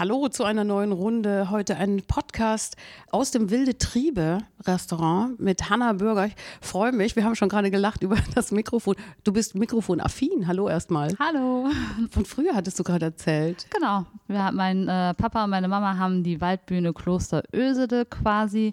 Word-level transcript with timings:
Hallo 0.00 0.28
zu 0.28 0.44
einer 0.44 0.64
neuen 0.64 0.92
Runde. 0.92 1.50
Heute 1.50 1.76
ein 1.76 2.00
Podcast 2.00 2.78
aus 3.10 3.32
dem 3.32 3.50
Wilde 3.50 3.76
Triebe 3.76 4.38
Restaurant 4.66 5.38
mit 5.38 5.68
Hanna 5.68 5.92
Bürger. 5.92 6.24
Ich 6.24 6.32
freue 6.62 6.90
mich. 6.92 7.16
Wir 7.16 7.24
haben 7.24 7.34
schon 7.34 7.50
gerade 7.50 7.70
gelacht 7.70 8.02
über 8.02 8.16
das 8.34 8.50
Mikrofon. 8.50 8.96
Du 9.24 9.32
bist 9.34 9.54
mikrofonaffin. 9.54 10.46
Hallo 10.46 10.70
erstmal. 10.70 11.14
Hallo. 11.18 11.68
Von 12.10 12.24
früher 12.24 12.54
hattest 12.54 12.78
du 12.78 12.82
gerade 12.82 13.04
erzählt. 13.04 13.66
Genau. 13.68 14.06
Ja, 14.28 14.50
mein 14.52 14.88
äh, 14.88 15.12
Papa 15.12 15.44
und 15.44 15.50
meine 15.50 15.68
Mama 15.68 15.98
haben 15.98 16.22
die 16.22 16.40
Waldbühne 16.40 16.94
Kloster 16.94 17.42
Ösede 17.52 18.06
quasi 18.06 18.72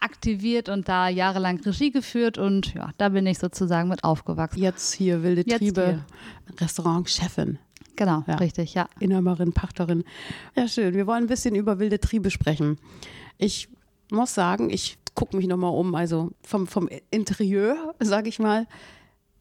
aktiviert 0.00 0.68
und 0.68 0.90
da 0.90 1.08
jahrelang 1.08 1.58
Regie 1.60 1.90
geführt 1.90 2.36
und 2.36 2.74
ja, 2.74 2.90
da 2.98 3.08
bin 3.08 3.26
ich 3.26 3.38
sozusagen 3.38 3.88
mit 3.88 4.04
aufgewachsen. 4.04 4.60
Jetzt 4.60 4.92
hier 4.92 5.22
Wilde 5.22 5.42
Jetzt 5.46 5.60
Triebe. 5.60 6.04
Restaurant-Chefin. 6.60 7.60
Genau, 7.96 8.22
Ja. 8.26 8.36
richtig, 8.36 8.74
ja. 8.74 8.88
Inhaberin, 9.00 9.52
Pachterin. 9.52 10.04
Ja, 10.54 10.68
schön. 10.68 10.94
Wir 10.94 11.06
wollen 11.06 11.24
ein 11.24 11.28
bisschen 11.28 11.54
über 11.54 11.78
wilde 11.78 11.98
Triebe 11.98 12.30
sprechen. 12.30 12.78
Ich 13.38 13.68
muss 14.10 14.34
sagen, 14.34 14.70
ich 14.70 14.98
gucke 15.14 15.36
mich 15.36 15.46
nochmal 15.46 15.72
um, 15.72 15.94
also 15.94 16.30
vom, 16.42 16.66
vom 16.66 16.88
Interieur, 17.10 17.94
sage 18.00 18.28
ich 18.28 18.38
mal, 18.38 18.66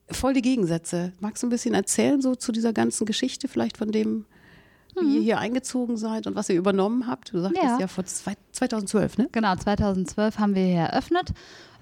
voll 0.09 0.33
die 0.33 0.41
Gegensätze. 0.41 1.11
Magst 1.19 1.43
du 1.43 1.47
ein 1.47 1.49
bisschen 1.49 1.73
erzählen, 1.73 2.21
so 2.21 2.35
zu 2.35 2.51
dieser 2.51 2.73
ganzen 2.73 3.05
Geschichte, 3.05 3.47
vielleicht 3.47 3.77
von 3.77 3.91
dem, 3.91 4.25
wie 5.01 5.15
ihr 5.17 5.21
hier 5.21 5.39
eingezogen 5.39 5.97
seid 5.97 6.27
und 6.27 6.35
was 6.35 6.49
ihr 6.49 6.55
übernommen 6.57 7.07
habt? 7.07 7.33
Du 7.33 7.39
sagtest 7.39 7.63
ja, 7.63 7.79
Ja. 7.79 7.87
vor 7.87 8.05
zwei, 8.05 8.33
2012, 8.51 9.17
ne? 9.17 9.29
Genau, 9.31 9.55
2012 9.55 10.39
haben 10.39 10.55
wir 10.55 10.63
hier 10.65 10.81
eröffnet. 10.81 11.33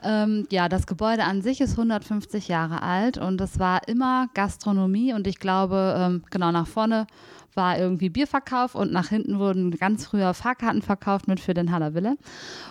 Ähm, 0.03 0.47
ja, 0.51 0.67
das 0.67 0.85
Gebäude 0.87 1.23
an 1.23 1.41
sich 1.41 1.61
ist 1.61 1.71
150 1.71 2.47
Jahre 2.49 2.81
alt 2.81 3.17
und 3.17 3.39
es 3.39 3.57
war 3.59 3.87
immer 3.87 4.27
Gastronomie 4.33 5.13
und 5.13 5.27
ich 5.27 5.39
glaube, 5.39 5.95
ähm, 5.97 6.23
genau 6.29 6.51
nach 6.51 6.67
vorne 6.67 7.07
war 7.55 7.77
irgendwie 7.77 8.09
Bierverkauf 8.09 8.75
und 8.75 8.91
nach 8.91 9.09
hinten 9.09 9.37
wurden 9.39 9.71
ganz 9.71 10.05
früher 10.07 10.33
Fahrkarten 10.33 10.81
verkauft 10.81 11.27
mit 11.27 11.39
für 11.39 11.53
den 11.53 11.71
Haller 11.71 11.93
Wille. 11.93 12.17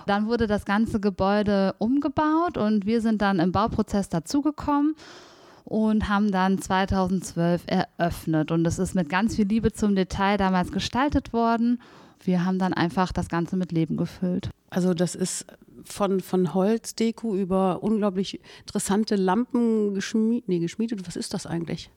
Dann 0.06 0.26
wurde 0.26 0.46
das 0.46 0.64
ganze 0.64 0.98
Gebäude 1.00 1.74
umgebaut 1.78 2.58
und 2.58 2.84
wir 2.84 3.00
sind 3.00 3.22
dann 3.22 3.38
im 3.38 3.52
Bauprozess 3.52 4.08
dazugekommen 4.08 4.94
und 5.72 6.10
haben 6.10 6.30
dann 6.30 6.58
2012 6.58 7.62
eröffnet. 7.66 8.50
Und 8.50 8.66
es 8.66 8.78
ist 8.78 8.94
mit 8.94 9.08
ganz 9.08 9.36
viel 9.36 9.46
Liebe 9.46 9.72
zum 9.72 9.96
Detail 9.96 10.36
damals 10.36 10.70
gestaltet 10.70 11.32
worden. 11.32 11.80
Wir 12.22 12.44
haben 12.44 12.58
dann 12.58 12.74
einfach 12.74 13.10
das 13.10 13.30
Ganze 13.30 13.56
mit 13.56 13.72
Leben 13.72 13.96
gefüllt. 13.96 14.50
Also 14.68 14.92
das 14.92 15.14
ist 15.14 15.46
von, 15.84 16.20
von 16.20 16.54
Holzdeko 16.54 17.36
über 17.36 17.82
unglaublich 17.82 18.40
interessante 18.60 19.16
Lampen 19.16 19.94
geschmiedet. 19.94 20.48
Nee, 20.48 20.58
geschmiedet, 20.58 21.06
was 21.06 21.16
ist 21.16 21.34
das 21.34 21.46
eigentlich? 21.46 21.90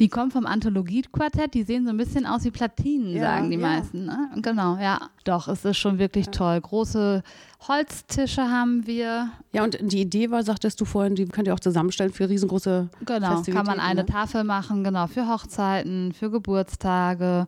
Die 0.00 0.08
kommen 0.08 0.30
vom 0.30 0.46
Anthologie-Quartett, 0.46 1.54
die 1.54 1.62
sehen 1.62 1.84
so 1.84 1.90
ein 1.90 1.96
bisschen 1.96 2.26
aus 2.26 2.44
wie 2.44 2.50
Platinen, 2.50 3.14
Ja, 3.14 3.22
sagen 3.22 3.50
die 3.50 3.56
ja. 3.56 3.62
meisten. 3.62 4.06
Ne? 4.06 4.30
Genau, 4.36 4.76
ja. 4.76 5.00
Doch, 5.24 5.48
es 5.48 5.64
ist 5.64 5.76
schon 5.76 5.98
wirklich 5.98 6.28
toll. 6.28 6.60
Große 6.60 7.22
Holztische 7.68 8.42
haben 8.42 8.86
wir. 8.86 9.30
Ja, 9.52 9.64
und 9.64 9.78
die 9.80 10.00
Idee 10.00 10.30
war, 10.30 10.42
sagtest 10.42 10.80
du 10.80 10.84
vorhin, 10.84 11.14
die 11.14 11.26
könnt 11.26 11.46
ihr 11.46 11.54
auch 11.54 11.60
zusammenstellen 11.60 12.12
für 12.12 12.28
riesengroße 12.28 12.88
Genau, 13.04 13.42
kann 13.42 13.66
man 13.66 13.80
eine 13.80 14.00
ne? 14.02 14.06
Tafel 14.06 14.44
machen, 14.44 14.84
genau, 14.84 15.06
für 15.06 15.28
Hochzeiten, 15.28 16.12
für 16.12 16.30
Geburtstage. 16.30 17.46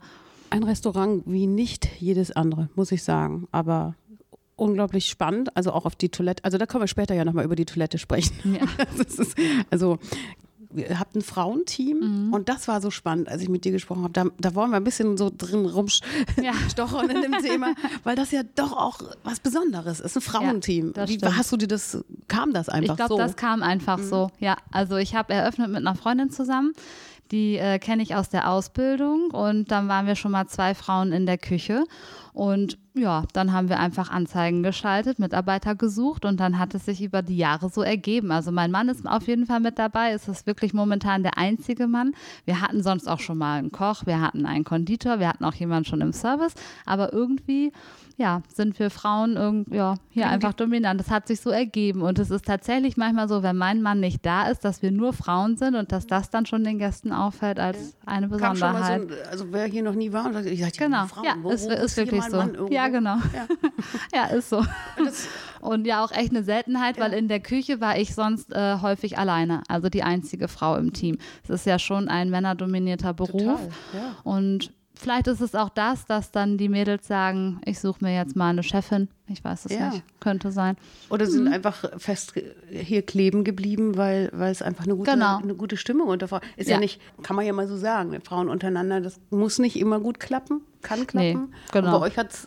Ein 0.51 0.63
Restaurant 0.63 1.23
wie 1.27 1.47
nicht 1.47 1.89
jedes 2.01 2.31
andere, 2.31 2.69
muss 2.77 2.93
ich 2.93 3.03
sagen. 3.03 3.49
Aber 3.51 3.95
unglaublich 4.57 5.07
spannend. 5.09 5.55
Also 5.57 5.73
auch 5.73 5.85
auf 5.87 5.95
die 5.97 6.09
Toilette. 6.09 6.45
Also 6.45 6.59
da 6.59 6.67
können 6.67 6.83
wir 6.83 6.89
später 6.89 7.15
ja 7.15 7.25
nochmal 7.25 7.45
über 7.45 7.57
die 7.57 7.67
Toilette 7.67 7.99
sprechen. 7.99 8.35
Ja. 8.45 8.85
Ist, 8.99 9.35
also 9.71 9.99
ihr 10.75 10.99
habt 10.99 11.15
ein 11.15 11.23
Frauenteam 11.23 12.27
Mhm. 12.27 12.33
und 12.35 12.49
das 12.51 12.69
war 12.69 12.83
so 12.83 12.91
spannend, 12.91 13.29
als 13.29 13.41
ich 13.41 13.49
mit 13.49 13.65
dir 13.65 13.73
gesprochen 13.73 14.03
habe. 14.03 14.13
Da, 14.13 14.25
da 14.39 14.55
wollen 14.55 14.71
wir 14.71 14.77
ein 14.77 14.85
bisschen 14.85 15.17
so 15.17 15.31
drin 15.35 15.65
Ja. 15.65 15.71
rumstochern 16.53 17.09
in 17.09 17.23
dem 17.23 17.33
Thema, 17.43 17.75
weil 18.05 18.15
das 18.17 18.31
ja 18.31 18.43
doch 18.57 18.73
auch 18.77 18.99
was 19.25 19.41
Besonderes 19.41 20.01
ist. 20.01 20.17
Ein 20.17 20.21
Frauenteam. 20.23 20.93
das 20.93 21.09
Wie 21.09 21.19
hast 21.25 21.53
du 21.53 21.57
dir 21.57 21.69
das, 21.69 22.05
kam 22.29 22.53
das 22.53 22.69
einfach 22.69 22.95
Ich 22.95 22.97
glaube, 22.97 23.15
so? 23.15 23.19
das 23.19 23.37
kam 23.37 23.63
einfach 23.63 23.99
so. 23.99 24.31
Ja, 24.39 24.57
also 24.71 24.97
ich 24.97 25.15
habe 25.15 25.33
eröffnet 25.33 25.69
mit 25.69 25.79
einer 25.79 25.95
Freundin 25.95 26.31
zusammen. 26.31 26.73
Die 27.33 27.57
äh, 27.57 27.79
kenne 27.79 28.03
ich 28.03 28.15
aus 28.15 28.29
der 28.29 28.51
Ausbildung 28.51 29.31
und 29.33 29.71
dann 29.73 29.89
waren 29.89 30.07
wir 30.07 30.15
schon 30.15 30.31
mal 30.31 30.47
zwei 30.47 30.75
Frauen 30.75 31.11
in 31.13 31.27
der 31.27 31.39
Küche. 31.39 31.85
Und 32.35 32.79
ja, 32.97 33.25
dann 33.35 33.53
haben 33.53 33.69
wir 33.69 33.79
einfach 33.79 34.11
Anzeigen 34.11 34.63
geschaltet, 34.63 35.19
Mitarbeiter 35.19 35.75
gesucht 35.75 36.25
und 36.25 36.41
dann 36.41 36.59
hat 36.59 36.75
es 36.75 36.87
sich 36.87 37.03
über 37.03 37.23
die 37.23 37.37
Jahre 37.37 37.69
so 37.69 37.83
ergeben. 37.83 38.31
Also 38.33 38.53
mein 38.53 38.71
Mann 38.71 38.89
ist 38.89 39.07
auf 39.07 39.27
jeden 39.29 39.45
Fall 39.47 39.61
mit 39.61 39.79
dabei. 39.79 40.13
Es 40.13 40.29
ist 40.29 40.47
wirklich 40.47 40.73
momentan 40.73 41.23
der 41.23 41.37
einzige 41.39 41.87
Mann. 41.87 42.13
Wir 42.47 42.61
hatten 42.61 42.83
sonst 42.83 43.07
auch 43.09 43.21
schon 43.21 43.39
mal 43.39 43.59
einen 43.59 43.71
Koch, 43.73 44.07
wir 44.07 44.21
hatten 44.21 44.47
einen 44.47 44.65
Konditor, 44.65 45.21
wir 45.21 45.29
hatten 45.29 45.45
auch 45.45 45.55
jemanden 45.55 45.85
schon 45.85 46.01
im 46.01 46.13
Service. 46.13 46.55
Aber 46.87 47.13
irgendwie, 47.13 47.73
ja, 48.17 48.41
sind 48.53 48.79
wir 48.79 48.89
Frauen 48.91 49.37
irgend, 49.37 49.69
ja, 49.75 49.97
hier 50.09 50.29
einfach 50.31 50.55
dominant. 50.55 50.99
Das 50.99 51.11
hat 51.11 51.27
sich 51.29 51.41
so 51.43 51.51
ergeben. 51.51 52.01
Und 52.01 52.19
es 52.19 52.31
ist 52.31 52.47
tatsächlich 52.47 52.97
manchmal 52.97 53.29
so, 53.29 53.43
wenn 53.43 53.57
mein 53.59 53.83
Mann 53.83 54.01
nicht 54.01 54.25
da 54.25 54.49
ist, 54.49 54.65
dass 54.65 54.81
wir 54.81 54.91
nur 54.91 55.13
Frauen 55.13 55.59
sind 55.59 55.75
und 55.75 55.93
dass 55.93 56.07
das 56.07 56.31
dann 56.31 56.47
schon 56.47 56.65
den 56.65 56.79
Gästen 56.79 57.13
auffällt 57.13 57.61
als 57.61 57.95
eine 58.07 58.29
kam 58.31 58.57
schon 58.57 58.73
mal 58.73 58.81
Besonderheit. 58.81 59.11
so, 59.11 59.15
ein- 59.17 59.31
also 59.31 59.45
wer 59.53 59.67
hier 59.67 59.83
noch 59.83 59.95
nie 59.95 60.13
war 60.15 60.25
und 60.27 60.33
sagt, 60.33 60.47
ich 60.47 60.61
sag, 60.63 60.73
Genau, 60.79 61.05
Frauen, 61.07 61.25
ja, 61.27 61.35
wo, 61.43 61.51
ist, 61.51 61.69
ist 61.71 61.97
wirklich 61.99 62.23
so. 62.25 62.37
Mann 62.39 62.55
irgendwo? 62.55 62.73
Ja, 62.87 62.99
genau. 62.99 63.17
Ja. 63.35 63.47
Ja, 64.13 64.27
ist 64.27 64.49
so. 64.49 64.65
Das, 64.99 65.29
Und 65.61 65.87
ja, 65.87 66.05
auch 66.05 66.13
echt 66.13 66.31
eine 66.31 66.43
Seltenheit, 66.43 66.99
weil 66.99 67.13
in 67.13 67.29
der 67.29 67.41
Küche 67.41 67.81
war 67.81 67.99
ich 67.99 68.15
sonst 68.15 68.53
äh, 68.53 68.79
häufig 68.81 69.19
alleine, 69.19 69.63
also 69.69 69.89
die 69.89 70.03
einzige 70.03 70.49
Frau 70.49 70.77
im 70.77 70.93
Team. 70.93 71.19
Es 71.45 71.51
ist 71.51 71.67
ja 71.67 71.79
schon 71.79 72.09
ein 72.09 72.31
männerdominierter 72.31 73.15
Beruf. 73.15 73.41
Total, 73.43 73.69
ja. 73.93 74.17
Und 74.25 74.73
vielleicht 74.95 75.27
ist 75.27 75.41
es 75.41 75.55
auch 75.55 75.69
das, 75.69 76.07
dass 76.07 76.31
dann 76.31 76.57
die 76.59 76.69
Mädels 76.69 77.07
sagen, 77.07 77.61
ich 77.65 77.79
suche 77.81 78.05
mir 78.05 78.15
jetzt 78.15 78.37
mal 78.37 78.51
eine 78.51 78.63
Chefin. 78.63 79.09
Ich 79.29 79.43
weiß 79.45 79.65
es 79.67 79.73
Ja. 79.73 79.91
nicht. 79.91 80.03
Könnte 80.21 80.53
sein. 80.53 80.77
Oder 81.11 81.27
Mhm. 81.27 81.31
sind 81.31 81.49
einfach 81.49 81.85
fest 81.99 82.35
hier 82.71 83.03
kleben 83.03 83.43
geblieben, 83.43 83.97
weil, 83.97 84.31
weil 84.33 84.53
es 84.53 84.63
einfach 84.63 84.85
eine 84.85 84.95
gute, 84.95 85.11
Genau. 85.11 85.39
eine 85.39 85.55
gute 85.55 85.77
Stimmung 85.77 86.09
unter 86.09 86.29
Frauen 86.29 86.43
ist. 86.57 86.69
Ja. 86.69 86.75
Ja. 86.77 86.81
nicht, 86.81 87.01
kann 87.23 87.35
man 87.35 87.45
ja 87.45 87.53
mal 87.53 87.67
so 87.67 87.77
sagen, 87.77 88.17
Frauen 88.23 88.49
untereinander, 88.49 89.01
das 89.01 89.19
muss 89.31 89.59
nicht 89.59 89.77
immer 89.79 89.99
gut 89.99 90.21
klappen, 90.21 90.61
kann 90.83 91.07
klappen. 91.09 91.53
genau. 91.73 91.95
Und 91.95 92.01
bei 92.01 92.07
euch 92.07 92.17
hat's, 92.19 92.47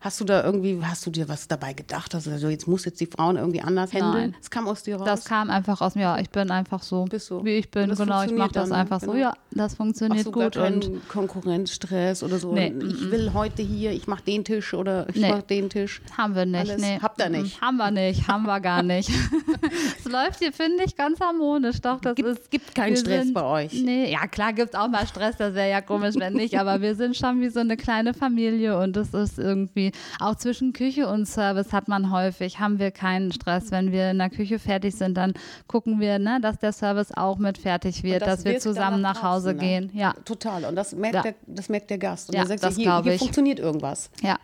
hast 0.00 0.20
du 0.20 0.24
da 0.24 0.44
irgendwie, 0.44 0.78
hast 0.84 1.06
du 1.06 1.10
dir 1.10 1.28
was 1.30 1.48
dabei 1.48 1.72
gedacht? 1.72 2.14
Also 2.14 2.36
so, 2.36 2.48
jetzt 2.50 2.68
muss 2.68 2.84
jetzt 2.84 3.00
die 3.00 3.06
Frauen 3.06 3.36
irgendwie 3.36 3.62
anders 3.62 3.92
handeln. 3.94 4.32
Nein. 4.32 4.36
Es 4.40 4.50
kam 4.50 4.68
aus 4.68 4.82
dir 4.82 4.96
raus. 4.96 5.06
Das 5.06 5.24
kam 5.24 5.48
einfach 5.48 5.80
aus 5.80 5.94
mir. 5.94 6.02
Ja, 6.02 6.18
ich 6.18 6.28
bin 6.28 6.50
einfach 6.50 6.82
so, 6.82 7.06
so. 7.18 7.42
wie 7.44 7.52
ich 7.56 7.70
bin. 7.70 7.88
Das 7.88 7.98
Genau, 7.98 8.22
ich 8.24 8.32
mache 8.32 8.52
das 8.52 8.70
einfach 8.70 9.00
so. 9.00 9.12
genau. 9.12 9.18
Ja, 9.22 9.34
das 9.52 9.74
funktioniert 9.76 10.24
so, 10.24 10.32
gut. 10.32 10.58
Und 10.58 11.08
Konkurrenzstress 11.08 12.22
oder 12.22 12.38
so. 12.38 12.52
Nee, 12.52 12.74
ich 12.86 13.10
will 13.10 13.32
heute 13.32 13.62
hier, 13.62 13.92
ich 13.92 14.06
mache 14.06 14.24
den 14.24 14.44
Tisch 14.44 14.74
oder 14.74 15.08
ich 15.08 15.16
Nee. 15.16 15.30
mache 15.30 15.42
den 15.42 15.70
Tisch. 15.70 16.01
Haben 16.16 16.34
wir 16.34 16.46
nicht. 16.46 16.70
Alles 16.70 16.80
nee. 16.82 16.98
habt 17.00 17.20
ihr 17.20 17.28
nicht. 17.30 17.60
Haben 17.60 17.76
wir 17.76 17.90
nicht, 17.90 18.28
haben 18.28 18.44
wir 18.44 18.60
gar 18.60 18.82
nicht. 18.82 19.08
es 19.98 20.04
läuft 20.10 20.38
hier, 20.40 20.52
finde 20.52 20.84
ich, 20.84 20.96
ganz 20.96 21.20
harmonisch. 21.20 21.80
Doch, 21.80 22.00
das 22.00 22.14
Gibt- 22.14 22.28
ist. 22.28 22.50
gibt 22.50 22.74
keinen 22.74 22.96
Stress 22.96 23.24
sind, 23.24 23.34
bei 23.34 23.42
euch. 23.44 23.72
Nee, 23.82 24.10
ja, 24.12 24.26
klar 24.26 24.52
gibt 24.52 24.74
es 24.74 24.80
auch 24.80 24.88
mal 24.88 25.06
Stress, 25.06 25.36
das 25.36 25.54
wäre 25.54 25.70
ja 25.70 25.80
komisch, 25.80 26.14
wenn 26.18 26.34
nicht. 26.34 26.58
Aber 26.58 26.80
wir 26.80 26.94
sind 26.94 27.16
schon 27.16 27.40
wie 27.40 27.48
so 27.48 27.60
eine 27.60 27.76
kleine 27.76 28.14
Familie 28.14 28.78
und 28.78 28.96
es 28.96 29.14
ist 29.14 29.38
irgendwie, 29.38 29.92
auch 30.20 30.34
zwischen 30.36 30.72
Küche 30.72 31.08
und 31.08 31.26
Service 31.26 31.72
hat 31.72 31.88
man 31.88 32.10
häufig, 32.10 32.58
haben 32.58 32.78
wir 32.78 32.90
keinen 32.90 33.32
Stress. 33.32 33.70
Wenn 33.70 33.92
wir 33.92 34.10
in 34.10 34.18
der 34.18 34.30
Küche 34.30 34.58
fertig 34.58 34.94
sind, 34.96 35.16
dann 35.16 35.34
gucken 35.66 36.00
wir, 36.00 36.18
ne, 36.18 36.38
dass 36.40 36.58
der 36.58 36.72
Service 36.72 37.12
auch 37.14 37.38
mit 37.38 37.58
fertig 37.58 38.02
wird, 38.02 38.22
das 38.22 38.42
dass 38.42 38.44
wir 38.44 38.58
zusammen 38.58 39.00
nach 39.00 39.12
nach 39.14 39.22
Hause 39.22 39.54
draußen, 39.54 39.56
ne? 39.56 39.88
gehen. 39.88 39.90
Ja, 39.94 40.12
Total. 40.24 40.64
Und 40.64 40.76
das 40.76 40.92
merkt, 40.94 41.14
Ja. 41.16 41.22
der, 41.22 41.34
das 41.46 41.68
merkt 41.68 41.90
der 41.90 41.98
Gast. 41.98 42.28
Und 42.28 42.34
Ja, 42.34 42.42
der 42.42 42.48
sagt, 42.48 42.62
das 42.62 42.76
hier, 42.76 43.02
hier 43.02 43.12
ich. 43.12 43.18
funktioniert 43.18 43.58
irgendwas. 43.58 44.10
ja. 44.22 44.36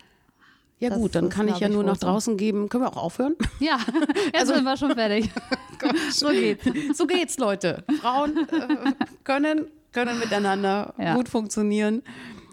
Ja 0.79 0.89
Das 0.89 0.97
gut, 0.97 1.15
dann 1.15 1.29
kann 1.29 1.47
ich 1.49 1.59
ja 1.59 1.67
nur 1.69 1.83
nach 1.83 1.97
draußen 1.97 2.37
geben. 2.37 2.69
Können 2.69 2.83
wir 2.85 2.89
auch 2.95 3.03
aufhören? 3.03 3.35
Ja, 3.59 3.77
jetzt 4.33 4.47
sind 4.47 4.63
wir 4.63 4.77
schon 4.77 4.93
fertig. 4.93 5.29
so 6.11 6.29
geht's. 6.29 6.63
so 6.97 7.05
geht's, 7.05 7.37
Leute. 7.37 7.83
Frauen 8.01 8.37
äh, 8.37 8.91
können, 9.23 9.67
können 9.91 10.17
miteinander 10.19 10.93
Ja. 10.97 11.15
gut 11.15 11.27
funktionieren. 11.29 12.01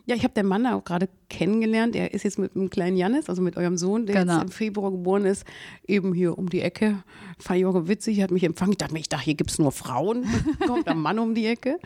Ja, 0.09 0.15
ich 0.15 0.23
habe 0.23 0.35
den 0.35 0.47
Mann 0.47 0.65
auch 0.67 0.85
gerade 0.85 1.09
kennengelernt. 1.29 1.97
Er 1.97 2.15
ist 2.15 2.23
jetzt 2.23 2.39
mit 2.39 2.55
einem 2.55 2.71
kleinen 2.71 2.97
Janis, 2.97 3.29
also 3.29 3.43
mit 3.43 3.57
eurem 3.57 3.77
Sohn, 3.77 4.07
der 4.07 4.15
Genau. 4.21 4.35
jetzt 4.35 4.43
im 4.45 4.49
Februar 4.51 4.93
geboren 4.93 5.25
ist, 5.25 5.45
eben 5.87 6.13
hier 6.15 6.39
um 6.39 6.49
die 6.49 6.61
Ecke. 6.61 7.03
Auch 7.49 7.89
witzig, 7.89 8.23
hat 8.23 8.31
mich 8.31 8.45
empfangen. 8.45 8.73
Ich 8.73 8.79
dachte 8.79 8.93
mir, 8.93 9.01
ich 9.01 9.09
dachte, 9.09 9.25
hier 9.25 9.35
gibt's 9.35 9.59
nur 9.59 9.73
Frauen. 9.73 10.25
Kommt 10.65 10.87
ein 10.89 10.99
Mann 10.99 11.19
um 11.19 11.35
die 11.35 11.47
Ecke. 11.47 11.79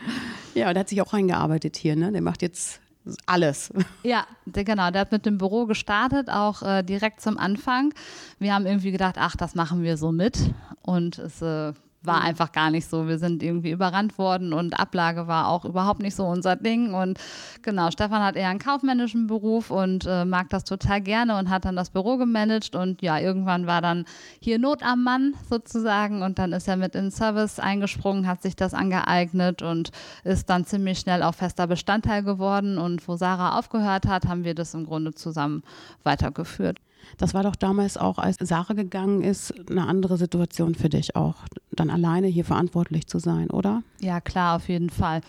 Ja, 0.53 0.71
der 0.71 0.81
hat 0.81 0.89
sich 0.89 1.01
auch 1.01 1.13
reingearbeitet 1.13 1.77
hier. 1.77 1.95
Ne? 1.95 2.11
Der 2.11 2.21
macht 2.21 2.43
jetzt 2.43 2.79
alles. 3.25 3.71
Ja, 4.03 4.25
genau, 4.45 4.89
der 4.91 5.01
hat 5.01 5.11
mit 5.11 5.25
dem 5.25 5.37
Büro 5.37 5.65
gestartet, 5.65 6.29
auch 6.29 6.63
äh, 6.63 6.83
direkt 6.83 7.21
zum 7.21 7.37
Anfang. 7.37 7.93
Wir 8.39 8.53
haben 8.53 8.65
irgendwie 8.65 8.91
gedacht, 8.91 9.15
ach, 9.17 9.35
das 9.35 9.53
machen 9.53 9.83
wir 9.83 9.97
so 9.97 10.11
mit. 10.11 10.37
Und 10.81 11.19
es 11.19 11.41
äh, 11.41 11.73
war 12.03 12.19
Mhm. 12.21 12.25
einfach 12.25 12.51
gar 12.51 12.71
nicht 12.71 12.87
so. 12.87 13.07
Wir 13.07 13.19
sind 13.19 13.43
irgendwie 13.43 13.71
überrannt 13.71 14.17
worden 14.17 14.53
und 14.53 14.79
Ablage 14.79 15.27
war 15.27 15.47
auch 15.47 15.65
überhaupt 15.65 16.01
nicht 16.01 16.15
so 16.15 16.25
unser 16.25 16.55
Ding. 16.55 16.93
Und 16.93 17.19
genau, 17.61 17.91
Stefan 17.91 18.23
hat 18.23 18.35
eher 18.35 18.49
einen 18.49 18.59
kaufmännischen 18.59 19.27
Beruf 19.27 19.69
und 19.71 20.05
äh, 20.07 20.25
mag 20.25 20.49
das 20.49 20.63
total 20.63 21.01
gerne 21.01 21.37
und 21.37 21.49
hat 21.49 21.65
dann 21.65 21.75
das 21.75 21.91
Büro 21.91 22.17
gemanagt. 22.17 22.75
Und 22.75 23.01
ja, 23.01 23.19
irgendwann 23.19 23.67
war 23.67 23.81
dann 23.81 24.05
hier 24.39 24.57
Not 24.59 24.83
am 24.83 25.03
Mann 25.03 25.35
sozusagen 25.49 26.21
und 26.23 26.39
dann 26.39 26.53
ist 26.53 26.67
er 26.67 26.77
mit 26.77 26.95
in 26.95 27.11
Service 27.11 27.59
eingesprungen, 27.59 28.27
hat 28.27 28.41
sich 28.41 28.55
das 28.55 28.73
angeeignet 28.73 29.61
und 29.61 29.91
ist 30.23 30.49
dann 30.49 30.65
ziemlich 30.65 30.99
schnell 30.99 31.23
auch 31.23 31.35
fester 31.35 31.67
Bestandteil 31.67 32.23
geworden. 32.23 32.77
Und 32.77 33.07
wo 33.07 33.15
Sarah 33.15 33.59
aufgehört 33.59 34.07
hat, 34.07 34.27
haben 34.27 34.43
wir 34.43 34.55
das 34.55 34.73
im 34.73 34.85
Grunde 34.85 35.13
zusammen 35.13 35.63
weitergeführt. 36.03 36.79
Das 37.17 37.33
war 37.33 37.43
doch 37.43 37.55
damals 37.55 37.97
auch, 37.97 38.17
als 38.17 38.37
Sarah 38.39 38.73
gegangen 38.73 39.21
ist, 39.21 39.53
eine 39.69 39.87
andere 39.87 40.17
Situation 40.17 40.75
für 40.75 40.89
dich 40.89 41.15
auch, 41.15 41.35
dann 41.71 41.89
alleine 41.89 42.27
hier 42.27 42.45
verantwortlich 42.45 43.07
zu 43.07 43.19
sein, 43.19 43.49
oder? 43.49 43.83
Ja, 43.99 44.21
klar, 44.21 44.55
auf 44.55 44.69
jeden 44.69 44.89
Fall. 44.89 45.21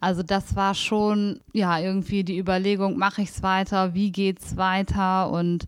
Also 0.00 0.22
das 0.22 0.56
war 0.56 0.74
schon, 0.74 1.40
ja, 1.52 1.78
irgendwie 1.78 2.24
die 2.24 2.38
Überlegung, 2.38 2.96
mache 2.98 3.22
ich 3.22 3.30
es 3.30 3.42
weiter, 3.42 3.94
wie 3.94 4.12
geht's 4.12 4.56
weiter 4.56 5.30
und 5.30 5.66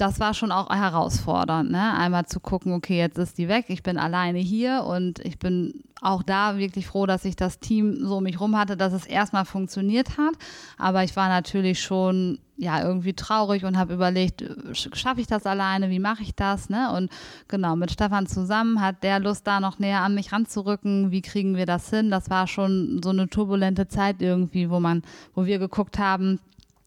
das 0.00 0.18
war 0.18 0.34
schon 0.34 0.52
auch 0.52 0.70
herausfordernd, 0.70 1.70
ne? 1.70 1.94
Einmal 1.94 2.26
zu 2.26 2.40
gucken, 2.40 2.72
okay, 2.72 2.98
jetzt 2.98 3.18
ist 3.18 3.38
die 3.38 3.48
weg, 3.48 3.66
ich 3.68 3.82
bin 3.82 3.98
alleine 3.98 4.38
hier 4.38 4.84
und 4.84 5.18
ich 5.20 5.38
bin 5.38 5.82
auch 6.00 6.22
da 6.22 6.56
wirklich 6.56 6.86
froh, 6.86 7.04
dass 7.04 7.26
ich 7.26 7.36
das 7.36 7.58
Team 7.58 8.06
so 8.06 8.16
um 8.16 8.22
mich 8.22 8.40
rum 8.40 8.56
hatte, 8.56 8.76
dass 8.76 8.94
es 8.94 9.04
erstmal 9.04 9.44
funktioniert 9.44 10.16
hat. 10.16 10.34
Aber 10.78 11.04
ich 11.04 11.14
war 11.16 11.28
natürlich 11.28 11.82
schon 11.82 12.38
ja 12.56 12.82
irgendwie 12.82 13.12
traurig 13.12 13.64
und 13.64 13.76
habe 13.76 13.94
überlegt, 13.94 14.44
schaffe 14.72 15.20
ich 15.20 15.26
das 15.26 15.44
alleine, 15.44 15.90
wie 15.90 15.98
mache 15.98 16.22
ich 16.22 16.34
das, 16.34 16.70
ne? 16.70 16.92
Und 16.92 17.10
genau 17.48 17.76
mit 17.76 17.90
Stefan 17.90 18.26
zusammen 18.26 18.80
hat 18.80 19.02
der 19.02 19.20
Lust 19.20 19.46
da 19.46 19.60
noch 19.60 19.78
näher 19.78 20.00
an 20.00 20.14
mich 20.14 20.32
ranzurücken. 20.32 21.10
Wie 21.10 21.22
kriegen 21.22 21.56
wir 21.56 21.66
das 21.66 21.90
hin? 21.90 22.10
Das 22.10 22.30
war 22.30 22.46
schon 22.46 23.02
so 23.02 23.10
eine 23.10 23.28
turbulente 23.28 23.88
Zeit 23.88 24.22
irgendwie, 24.22 24.70
wo 24.70 24.80
man, 24.80 25.02
wo 25.34 25.44
wir 25.44 25.58
geguckt 25.58 25.98
haben, 25.98 26.38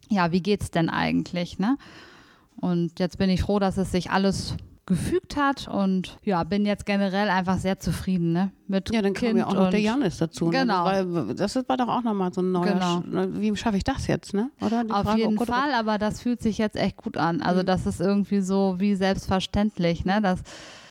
ja, 0.09 0.31
wie 0.31 0.41
geht's 0.41 0.71
denn 0.71 0.89
eigentlich, 0.89 1.59
ne? 1.59 1.77
Und 2.63 2.97
jetzt 2.99 3.17
bin 3.17 3.29
ich 3.29 3.41
froh, 3.41 3.59
dass 3.59 3.75
es 3.77 3.91
sich 3.91 4.09
alles 4.11 4.55
gefügt 4.85 5.35
hat 5.37 5.67
und 5.69 6.17
ja, 6.23 6.43
bin 6.43 6.65
jetzt 6.65 6.85
generell 6.85 7.29
einfach 7.29 7.57
sehr 7.57 7.79
zufrieden 7.79 8.33
ne? 8.33 8.51
mit 8.67 8.93
Ja, 8.93 9.01
dann 9.01 9.13
kind 9.13 9.31
kam 9.31 9.37
ja 9.37 9.47
auch 9.47 9.53
noch 9.53 9.69
der 9.69 9.79
Janis 9.79 10.17
dazu. 10.17 10.49
Genau. 10.49 10.85
Ne? 10.89 11.07
Weil 11.29 11.35
das 11.35 11.55
war 11.55 11.77
doch 11.77 11.87
auch 11.87 12.03
nochmal 12.03 12.33
so 12.33 12.41
ein 12.41 12.51
neuer, 12.51 12.73
Genau. 12.73 12.97
Sch- 12.99 13.07
ne, 13.09 13.29
wie 13.41 13.55
schaffe 13.55 13.77
ich 13.77 13.83
das 13.85 14.07
jetzt, 14.07 14.33
ne? 14.33 14.49
Oder? 14.61 14.83
Die 14.83 14.91
Auf 14.91 15.03
Frage, 15.03 15.19
jeden 15.21 15.33
oh 15.35 15.39
Gott, 15.39 15.49
oh 15.49 15.53
Fall, 15.53 15.73
aber 15.73 15.97
das 15.97 16.21
fühlt 16.21 16.41
sich 16.41 16.57
jetzt 16.57 16.75
echt 16.75 16.97
gut 16.97 17.15
an. 17.17 17.41
Also 17.41 17.61
Mhm. 17.61 17.65
das 17.65 17.85
ist 17.85 18.01
irgendwie 18.01 18.41
so 18.41 18.75
wie 18.77 18.95
selbstverständlich, 18.95 20.03
ne? 20.05 20.19
Das, 20.21 20.41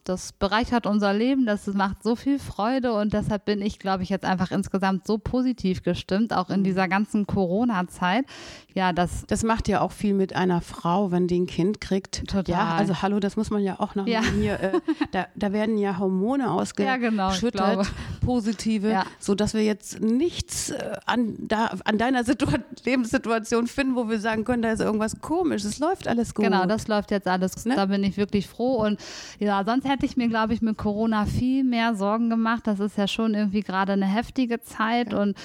das 0.04 0.32
bereichert 0.32 0.86
unser 0.86 1.12
Leben, 1.12 1.46
das 1.46 1.66
macht 1.68 2.02
so 2.02 2.16
viel 2.16 2.38
Freude 2.38 2.92
und 2.92 3.12
deshalb 3.12 3.44
bin 3.44 3.62
ich, 3.62 3.78
glaube 3.78 4.02
ich, 4.02 4.08
jetzt 4.08 4.24
einfach 4.24 4.50
insgesamt 4.50 5.06
so 5.06 5.18
positiv 5.18 5.82
gestimmt, 5.82 6.32
auch 6.32 6.50
in 6.50 6.64
dieser 6.64 6.88
ganzen 6.88 7.26
Corona-Zeit. 7.26 8.24
Ja, 8.74 8.92
das 8.92 9.24
Das 9.28 9.42
macht 9.44 9.68
ja 9.68 9.80
auch 9.80 9.92
viel 9.92 10.14
mit 10.14 10.34
einer 10.34 10.60
Frau, 10.60 11.10
wenn 11.12 11.26
die 11.28 11.40
ein 11.40 11.46
Kind 11.46 11.80
kriegt. 11.80 12.26
Total. 12.28 12.44
Ja, 12.52 12.74
also 12.74 13.00
hallo, 13.02 13.20
das 13.20 13.36
muss 13.36 13.50
man 13.50 13.62
ja 13.62 13.78
auch 13.80 13.94
noch 13.94 14.06
Ja. 14.06 14.22
hier, 14.22 14.58
äh, 14.60 14.80
da, 15.12 15.26
da 15.36 15.52
werden 15.52 15.78
ja 15.78 15.98
Hormone 15.98 16.44
Ja, 16.78 16.96
genau, 16.96 17.28
ausgeschüttet, 17.28 17.62
positive, 18.24 18.90
Ja. 18.90 19.04
so 19.18 19.34
dass 19.34 19.54
wir 19.54 19.62
jetzt 19.62 20.00
nichts 20.00 20.70
äh, 20.70 20.96
an, 21.06 21.34
da, 21.38 21.70
an 21.84 21.98
deiner 21.98 22.24
Situa 22.24 22.54
Lebenssituation 22.84 23.66
finden, 23.66 23.94
wo 23.96 24.08
wir 24.08 24.18
sagen 24.18 24.44
können, 24.44 24.62
da 24.62 24.72
ist 24.72 24.80
irgendwas 24.80 25.20
komisch, 25.20 25.64
es 25.64 25.78
läuft 25.78 26.08
alles 26.08 26.34
gut. 26.34 26.44
Genau, 26.44 26.66
das 26.66 26.88
läuft 26.88 27.10
jetzt 27.10 27.28
alles. 27.28 27.64
Ne? 27.66 27.76
Da 27.76 27.86
bin 27.86 28.02
ich 28.04 28.16
wirklich 28.16 28.48
froh. 28.48 28.76
Und 28.84 28.98
ja, 29.38 29.62
sonst 29.64 29.84
hätte 29.92 30.06
ich 30.06 30.16
mir, 30.16 30.28
glaube 30.28 30.54
ich, 30.54 30.62
mit 30.62 30.78
Corona 30.78 31.26
viel 31.26 31.64
mehr 31.64 31.94
Sorgen 31.94 32.30
gemacht. 32.30 32.66
Das 32.66 32.80
ist 32.80 32.96
ja 32.96 33.06
schon 33.06 33.34
irgendwie 33.34 33.60
gerade 33.60 33.92
eine 33.92 34.06
heftige 34.06 34.60
Zeit. 34.60 35.12
Und 35.12 35.36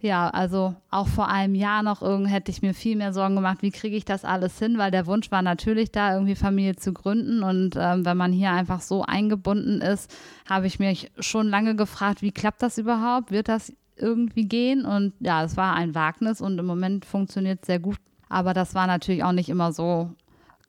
ja, 0.00 0.28
also 0.28 0.74
auch 0.90 1.06
vor 1.06 1.28
einem 1.28 1.54
Jahr 1.54 1.84
noch 1.84 2.02
irgend 2.02 2.28
hätte 2.28 2.50
ich 2.50 2.60
mir 2.60 2.74
viel 2.74 2.96
mehr 2.96 3.12
Sorgen 3.12 3.36
gemacht, 3.36 3.62
wie 3.62 3.70
kriege 3.70 3.96
ich 3.96 4.04
das 4.04 4.24
alles 4.24 4.58
hin, 4.58 4.76
weil 4.76 4.90
der 4.90 5.06
Wunsch 5.06 5.30
war 5.30 5.42
natürlich 5.42 5.92
da, 5.92 6.14
irgendwie 6.14 6.34
Familie 6.34 6.74
zu 6.74 6.92
gründen. 6.92 7.44
Und 7.44 7.76
ähm, 7.78 8.04
wenn 8.04 8.16
man 8.16 8.32
hier 8.32 8.50
einfach 8.50 8.80
so 8.80 9.02
eingebunden 9.02 9.80
ist, 9.80 10.12
habe 10.50 10.66
ich 10.66 10.80
mich 10.80 11.12
schon 11.20 11.48
lange 11.48 11.76
gefragt, 11.76 12.20
wie 12.20 12.32
klappt 12.32 12.62
das 12.62 12.78
überhaupt? 12.78 13.30
Wird 13.30 13.48
das 13.48 13.72
irgendwie 13.96 14.46
gehen? 14.46 14.84
Und 14.84 15.12
ja, 15.20 15.44
es 15.44 15.56
war 15.56 15.74
ein 15.74 15.94
Wagnis 15.94 16.40
und 16.40 16.58
im 16.58 16.66
Moment 16.66 17.04
funktioniert 17.04 17.60
es 17.62 17.66
sehr 17.68 17.78
gut. 17.78 17.98
Aber 18.28 18.54
das 18.54 18.74
war 18.74 18.88
natürlich 18.88 19.22
auch 19.22 19.32
nicht 19.32 19.50
immer 19.50 19.72
so 19.72 20.10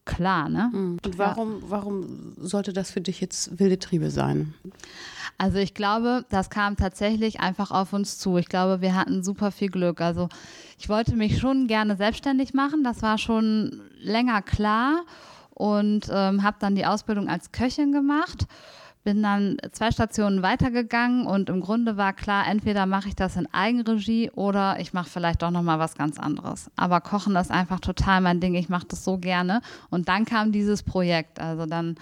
klar, 0.06 0.50
ne? 0.50 0.70
Mhm. 0.72 1.00
Und 1.06 1.18
warum, 1.18 1.64
warum 1.68 2.34
sollte 2.38 2.74
das 2.74 2.92
für 2.92 3.02
dich 3.02 3.22
jetzt 3.22 3.60
wilde 3.60 3.80
Triebe 3.80 4.10
sein? 4.10 4.54
Also 5.38 5.58
ich 5.58 5.74
glaube, 5.74 6.26
das 6.30 6.50
kam 6.50 6.78
tatsächlich 6.78 7.40
einfach 7.40 7.72
auf 7.72 7.94
uns 7.94 8.18
zu. 8.18 8.38
Ich 8.38 8.50
glaube, 8.50 8.82
wir 8.82 8.96
hatten 8.96 9.24
super 9.24 9.52
viel 9.52 9.70
Glück. 9.70 10.02
Also 10.02 10.30
ich 10.78 10.90
wollte 10.90 11.16
mich 11.16 11.40
schon 11.40 11.68
gerne 11.68 11.96
selbstständig 11.96 12.54
machen. 12.54 12.84
Das 12.84 13.02
war 13.02 13.18
schon 13.18 13.82
länger 14.00 14.42
klar 14.42 15.04
und 15.52 16.08
ähm, 16.12 16.44
habe 16.44 16.58
dann 16.60 16.76
die 16.76 16.86
Ausbildung 16.86 17.30
als 17.30 17.52
Köchin 17.52 17.92
gemacht. 17.92 18.48
Bin 19.04 19.22
dann 19.22 19.58
zwei 19.72 19.92
Stationen 19.92 20.44
weitergegangen 20.44 21.26
und 21.26 21.50
im 21.50 21.60
Grunde 21.60 21.98
war 21.98 22.14
klar, 22.14 22.48
entweder 22.48 22.86
mache 22.86 23.10
ich 23.10 23.16
das 23.16 23.36
in 23.36 23.54
Eigenregie 23.54 24.32
oder 24.32 24.80
ich 24.80 24.94
mache 24.94 25.10
vielleicht 25.10 25.42
doch 25.42 25.52
nochmal 25.52 25.78
was 25.78 25.96
ganz 25.96 26.18
anderes. 26.18 26.72
Aber 26.78 27.02
Kochen 27.02 27.36
ist 27.36 27.52
einfach 27.52 27.82
total 27.82 28.22
mein 28.22 28.40
Ding. 28.40 28.56
Ich 28.56 28.70
mache 28.70 28.88
das 28.88 29.04
so 29.04 29.18
gerne. 29.18 29.62
Und 29.90 30.08
dann 30.08 30.26
kam 30.26 30.52
dieses 30.52 30.84
Projekt. 30.84 31.40
Also 31.40 31.66
dann 31.66 31.96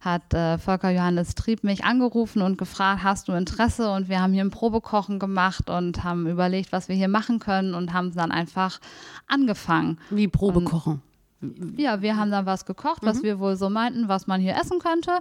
hat 0.00 0.34
äh, 0.34 0.58
Volker 0.58 0.90
Johannes 0.90 1.34
Trieb 1.34 1.64
mich 1.64 1.84
angerufen 1.84 2.42
und 2.42 2.58
gefragt, 2.58 3.02
hast 3.02 3.28
du 3.28 3.32
Interesse? 3.32 3.90
Und 3.90 4.08
wir 4.08 4.20
haben 4.20 4.32
hier 4.32 4.44
ein 4.44 4.50
Probekochen 4.50 5.18
gemacht 5.18 5.70
und 5.70 6.04
haben 6.04 6.26
überlegt, 6.26 6.72
was 6.72 6.88
wir 6.88 6.94
hier 6.94 7.08
machen 7.08 7.38
können 7.38 7.74
und 7.74 7.92
haben 7.92 8.14
dann 8.14 8.30
einfach 8.30 8.80
angefangen. 9.26 9.98
Wie 10.10 10.28
Probe 10.28 10.62
kochen. 10.62 11.02
Ja, 11.76 12.00
wir 12.00 12.16
haben 12.16 12.30
dann 12.30 12.46
was 12.46 12.64
gekocht, 12.64 13.00
was 13.02 13.22
wir 13.22 13.38
wohl 13.38 13.56
so 13.56 13.68
meinten, 13.68 14.08
was 14.08 14.26
man 14.26 14.40
hier 14.40 14.56
essen 14.56 14.78
könnte. 14.78 15.12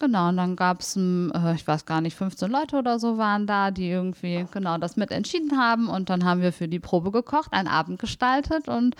Genau, 0.00 0.28
und 0.28 0.36
dann 0.36 0.54
gab 0.54 0.80
es, 0.80 0.96
äh, 0.96 1.54
ich 1.54 1.66
weiß 1.66 1.86
gar 1.86 2.00
nicht, 2.02 2.14
15 2.16 2.50
Leute 2.50 2.76
oder 2.76 2.98
so 2.98 3.16
waren 3.16 3.46
da, 3.46 3.70
die 3.70 3.88
irgendwie 3.88 4.44
genau 4.52 4.76
das 4.76 4.96
mit 4.96 5.10
entschieden 5.10 5.58
haben. 5.58 5.88
Und 5.88 6.10
dann 6.10 6.24
haben 6.24 6.42
wir 6.42 6.52
für 6.52 6.68
die 6.68 6.78
Probe 6.80 7.10
gekocht, 7.10 7.52
einen 7.52 7.68
Abend 7.68 7.98
gestaltet 7.98 8.68
und 8.68 8.96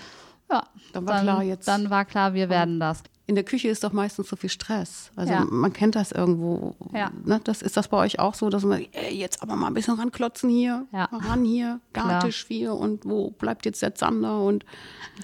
ja, 0.51 0.63
Dann 0.93 1.07
war 1.07 1.15
dann, 1.17 1.25
klar, 1.25 1.43
jetzt- 1.43 1.69
dann 1.69 1.91
war 1.91 2.05
klar, 2.05 2.35
wir 2.35 2.49
werden 2.49 2.81
das. 2.81 3.03
In 3.33 3.37
der 3.37 3.45
Küche 3.45 3.69
ist 3.69 3.83
doch 3.83 3.95
meistens 3.95 4.29
so 4.29 4.37
viel 4.37 4.51
Stress. 4.51 5.11
Also 5.17 5.33
Ja. 5.33 5.47
man 5.49 5.73
kennt 5.73 5.95
das 5.95 6.13
irgendwo. 6.13 6.75
Ja. 6.93 7.11
Ne? 7.25 7.41
Das 7.45 7.63
ist 7.63 7.79
das 7.79 7.89
bei 7.89 7.97
euch 7.97 8.19
auch 8.19 8.35
so, 8.35 8.51
dass 8.51 8.63
man 8.63 8.85
ey, 8.93 9.15
jetzt 9.17 9.43
aber 9.43 9.57
mal 9.57 9.69
ein 9.69 9.73
bisschen 9.75 9.95
ranklotzen 9.95 10.51
hier, 10.51 10.85
Ja. 10.93 11.09
mal 11.11 11.23
ran 11.27 11.43
hier. 11.43 11.81
Gartisch 11.95 12.45
hier 12.47 12.75
und 12.75 13.07
wo 13.07 13.31
bleibt 13.31 13.65
jetzt 13.65 13.81
der 13.81 13.95
Zander 13.95 14.43
und 14.43 14.67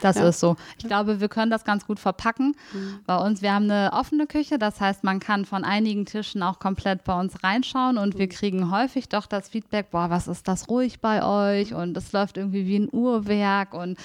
Das 0.00 0.16
ist 0.16 0.40
so. 0.40 0.56
Ich 0.78 0.86
glaube, 0.86 1.20
wir 1.20 1.28
können 1.28 1.50
das 1.50 1.64
ganz 1.64 1.86
gut 1.86 1.98
verpacken. 1.98 2.54
Bei 3.06 3.16
uns, 3.18 3.42
wir 3.42 3.52
haben 3.52 3.64
eine 3.70 3.92
offene 3.92 4.26
Küche, 4.26 4.58
das 4.58 4.80
heißt, 4.80 5.04
man 5.04 5.18
kann 5.20 5.44
von 5.44 5.64
einigen 5.64 6.06
Tischen 6.06 6.42
auch 6.42 6.58
komplett 6.60 7.04
bei 7.04 7.18
uns 7.18 7.42
reinschauen 7.44 7.98
und 7.98 8.16
wir 8.18 8.28
kriegen 8.28 8.70
häufig 8.70 9.08
doch 9.10 9.26
das 9.26 9.48
Feedback, 9.50 9.90
boah, 9.90 10.08
was 10.08 10.28
ist 10.28 10.48
das 10.48 10.68
ruhig 10.70 11.00
bei 11.00 11.22
euch 11.22 11.74
und 11.74 11.94
es 11.96 12.12
läuft 12.12 12.38
irgendwie 12.38 12.66
wie 12.66 12.78
ein 12.78 12.88
Uhrwerk 12.90 13.74
und 13.74 13.98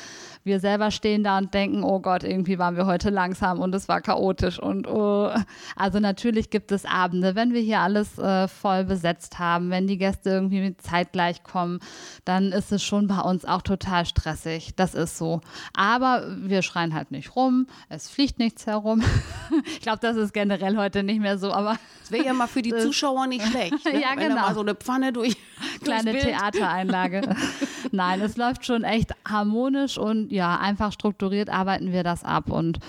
wir 0.43 0.59
selber 0.59 0.91
stehen 0.91 1.23
da 1.23 1.37
und 1.37 1.53
denken, 1.53 1.83
oh 1.83 1.99
Gott, 1.99 2.23
irgendwie 2.23 2.59
waren 2.59 2.75
wir 2.75 2.85
heute 2.85 3.09
langsam 3.09 3.59
und 3.59 3.73
es 3.75 3.87
war 3.87 3.92
chaotisch 4.01 4.59
und 4.59 4.87
oh. 4.87 5.31
also 5.75 5.99
natürlich 5.99 6.49
gibt 6.49 6.71
es 6.71 6.85
Abende, 6.85 7.35
wenn 7.35 7.53
wir 7.53 7.61
hier 7.61 7.79
alles 7.79 8.17
äh, 8.17 8.47
voll 8.47 8.83
besetzt 8.83 9.39
haben, 9.39 9.69
wenn 9.69 9.87
die 9.87 9.97
Gäste 9.97 10.29
irgendwie 10.29 10.61
mit 10.61 10.81
zeitgleich 10.81 11.43
kommen, 11.43 11.79
dann 12.25 12.51
ist 12.51 12.71
es 12.71 12.83
schon 12.83 13.07
bei 13.07 13.19
uns 13.19 13.45
auch 13.45 13.61
total 13.61 14.05
stressig. 14.05 14.75
Das 14.75 14.95
ist 14.95 15.17
so. 15.17 15.41
Aber 15.73 16.25
wir 16.37 16.61
schreien 16.61 16.93
halt 16.93 17.11
nicht 17.11 17.35
rum, 17.35 17.67
es 17.89 18.09
fliegt 18.09 18.39
nichts 18.39 18.65
herum. 18.65 19.03
ich 19.65 19.81
glaube, 19.81 19.99
das 20.01 20.17
ist 20.17 20.33
generell 20.33 20.77
heute 20.77 21.03
nicht 21.03 21.19
mehr 21.19 21.37
so, 21.37 21.51
aber 21.51 21.77
es 22.03 22.11
wäre 22.11 22.25
ja 22.25 22.33
mal 22.33 22.47
für 22.47 22.61
die 22.61 22.75
Zuschauer 22.77 23.27
nicht 23.27 23.45
schlecht. 23.47 23.73
Ne? 23.85 23.93
Ja, 24.03 24.09
Wenn 24.15 24.29
genau. 24.29 24.41
mal 24.41 24.53
so 24.53 24.61
eine 24.61 24.75
Pfanne 24.75 25.13
durch 25.13 25.37
kleine. 25.83 26.13
Theatereinlage. 26.13 27.21
Nein, 27.91 28.21
es 28.21 28.37
läuft 28.37 28.65
schon 28.65 28.83
echt 28.83 29.11
harmonisch 29.27 29.97
und 29.97 30.31
ja, 30.31 30.57
einfach 30.57 30.91
strukturiert 30.91 31.49
arbeiten 31.49 31.91
wir 31.91 32.03
das 32.03 32.23
ab 32.23 32.49
und 32.49 32.79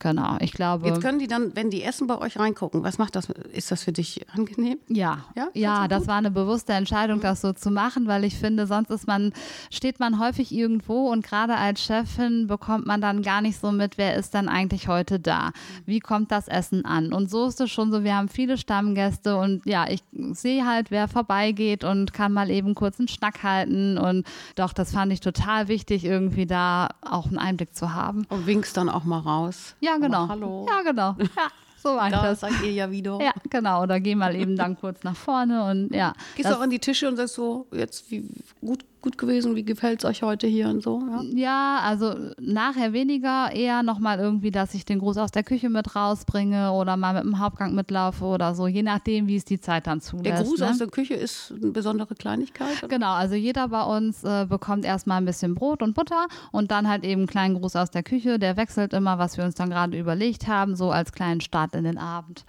genau, 0.00 0.36
ich 0.40 0.52
glaube. 0.52 0.88
Jetzt 0.88 1.00
können 1.00 1.18
die 1.18 1.28
dann, 1.28 1.54
wenn 1.54 1.70
die 1.70 1.82
Essen 1.82 2.06
bei 2.06 2.18
euch 2.18 2.38
reingucken, 2.38 2.82
was 2.82 2.98
macht 2.98 3.14
das? 3.14 3.28
Ist 3.52 3.70
das 3.70 3.84
für 3.84 3.92
dich 3.92 4.26
angenehm? 4.34 4.78
Ja, 4.88 5.24
Ja, 5.36 5.48
ja, 5.54 5.88
das 5.88 6.08
war 6.08 6.16
eine 6.16 6.30
bewusste 6.30 6.72
Entscheidung, 6.72 7.20
das 7.20 7.40
so 7.40 7.52
zu 7.52 7.70
machen, 7.70 8.06
weil 8.06 8.24
ich 8.24 8.36
finde, 8.36 8.66
sonst 8.66 8.90
ist 8.90 9.06
man, 9.06 9.32
steht 9.70 10.00
man 10.00 10.18
häufig 10.18 10.52
irgendwo 10.52 11.10
und 11.10 11.24
gerade 11.24 11.56
als 11.56 11.82
Chefin 11.84 12.46
bekommt 12.46 12.86
man 12.86 13.00
dann 13.00 13.22
gar 13.22 13.40
nicht 13.40 13.60
so 13.60 13.70
mit, 13.70 13.98
wer 13.98 14.16
ist 14.16 14.34
dann 14.34 14.48
eigentlich 14.48 14.88
heute 14.88 15.20
da? 15.20 15.50
Wie 15.86 16.00
kommt 16.00 16.32
das 16.32 16.48
Essen 16.48 16.84
an? 16.84 17.12
Und 17.12 17.30
so 17.30 17.46
ist 17.46 17.60
es 17.60 17.70
schon 17.70 17.92
so, 17.92 18.02
wir 18.02 18.16
haben 18.16 18.28
viele 18.28 18.56
Stammgäste 18.58 19.36
und 19.36 19.64
ja, 19.66 19.86
ich 19.88 20.02
sehe 20.32 20.66
halt, 20.66 20.90
wer 20.90 21.08
vorbeigeht 21.08 21.84
und 21.84 22.12
kann 22.12 22.32
mal 22.32 22.50
eben 22.50 22.74
kurz 22.74 22.98
einen 22.98 23.08
Schnack 23.08 23.42
halten 23.42 23.98
und 23.98 24.26
doch, 24.56 24.72
das 24.72 24.92
fand 24.92 25.12
ich 25.12 25.20
total 25.20 25.68
wichtig, 25.68 26.04
irgendwie 26.04 26.46
da 26.46 26.88
auch 27.02 27.26
einen 27.26 27.38
Einblick 27.38 27.74
zu 27.74 27.94
haben. 27.94 28.26
Und 28.28 28.46
winkst 28.46 28.76
dann 28.76 28.88
auch 28.88 29.04
mal 29.04 29.18
raus. 29.18 29.74
Ja, 29.80 29.89
genau. 29.98 30.28
Hallo. 30.28 30.66
Ja, 30.68 30.82
genau. 30.82 31.16
Ja. 31.18 31.48
so 31.82 31.94
ich 31.96 32.10
Da 32.10 32.22
das. 32.22 32.40
seid 32.40 32.52
ihr 32.62 32.72
ja 32.72 32.90
wieder. 32.90 33.18
Ja, 33.20 33.32
genau. 33.48 33.82
Oder 33.82 34.00
geh 34.00 34.14
mal 34.14 34.34
eben 34.36 34.56
dann 34.56 34.76
kurz 34.78 35.02
nach 35.02 35.16
vorne 35.16 35.64
und 35.64 35.94
ja. 35.94 36.12
Gehst 36.36 36.48
du 36.50 36.54
auch 36.56 36.60
an 36.60 36.70
die 36.70 36.78
Tische 36.78 37.08
und 37.08 37.16
sagst 37.16 37.34
so, 37.34 37.66
jetzt 37.72 38.10
wie 38.10 38.28
gut, 38.60 38.84
gut 39.02 39.18
gewesen, 39.18 39.56
wie 39.56 39.64
gefällt 39.64 40.00
es 40.00 40.04
euch 40.04 40.22
heute 40.22 40.46
hier 40.46 40.68
und 40.68 40.82
so? 40.82 41.02
Ja? 41.08 41.22
Ja, 41.34 41.80
also 41.82 42.14
nachher 42.38 42.92
weniger, 42.92 43.50
eher 43.52 43.82
nochmal 43.82 44.18
irgendwie, 44.18 44.50
dass 44.50 44.74
ich 44.74 44.84
den 44.84 44.98
Gruß 44.98 45.16
aus 45.18 45.30
der 45.30 45.42
Küche 45.42 45.68
mit 45.70 45.94
rausbringe 45.94 46.72
oder 46.72 46.96
mal 46.96 47.14
mit 47.14 47.24
dem 47.24 47.38
Hauptgang 47.38 47.74
mitlaufe 47.74 48.24
oder 48.24 48.54
so, 48.54 48.66
je 48.66 48.82
nachdem, 48.82 49.26
wie 49.26 49.36
es 49.36 49.44
die 49.44 49.60
Zeit 49.60 49.86
dann 49.86 50.00
zulässt. 50.00 50.26
Der 50.26 50.44
Gruß 50.44 50.60
ne? 50.60 50.70
aus 50.70 50.78
der 50.78 50.88
Küche 50.88 51.14
ist 51.14 51.52
eine 51.52 51.70
besondere 51.70 52.14
Kleinigkeit. 52.14 52.78
oder? 52.78 52.88
Genau, 52.88 53.12
also 53.12 53.34
jeder 53.34 53.68
bei 53.68 53.82
uns 53.82 54.24
äh, 54.24 54.46
bekommt 54.48 54.84
erstmal 54.84 55.18
ein 55.18 55.24
bisschen 55.24 55.54
Brot 55.54 55.82
und 55.82 55.94
Butter 55.94 56.26
und 56.52 56.70
dann 56.70 56.88
halt 56.88 57.04
eben 57.04 57.22
einen 57.22 57.28
kleinen 57.28 57.54
Gruß 57.54 57.76
aus 57.76 57.90
der 57.90 58.02
Küche. 58.02 58.38
Der 58.38 58.56
wechselt 58.56 58.92
immer, 58.92 59.18
was 59.18 59.36
wir 59.36 59.44
uns 59.44 59.54
dann 59.54 59.70
gerade 59.70 59.98
überlegt 59.98 60.48
haben, 60.48 60.76
so 60.76 60.90
als 60.90 61.12
kleinen 61.12 61.40
Start 61.40 61.74
in 61.74 61.84
den 61.84 61.98
Abend. 61.98 62.44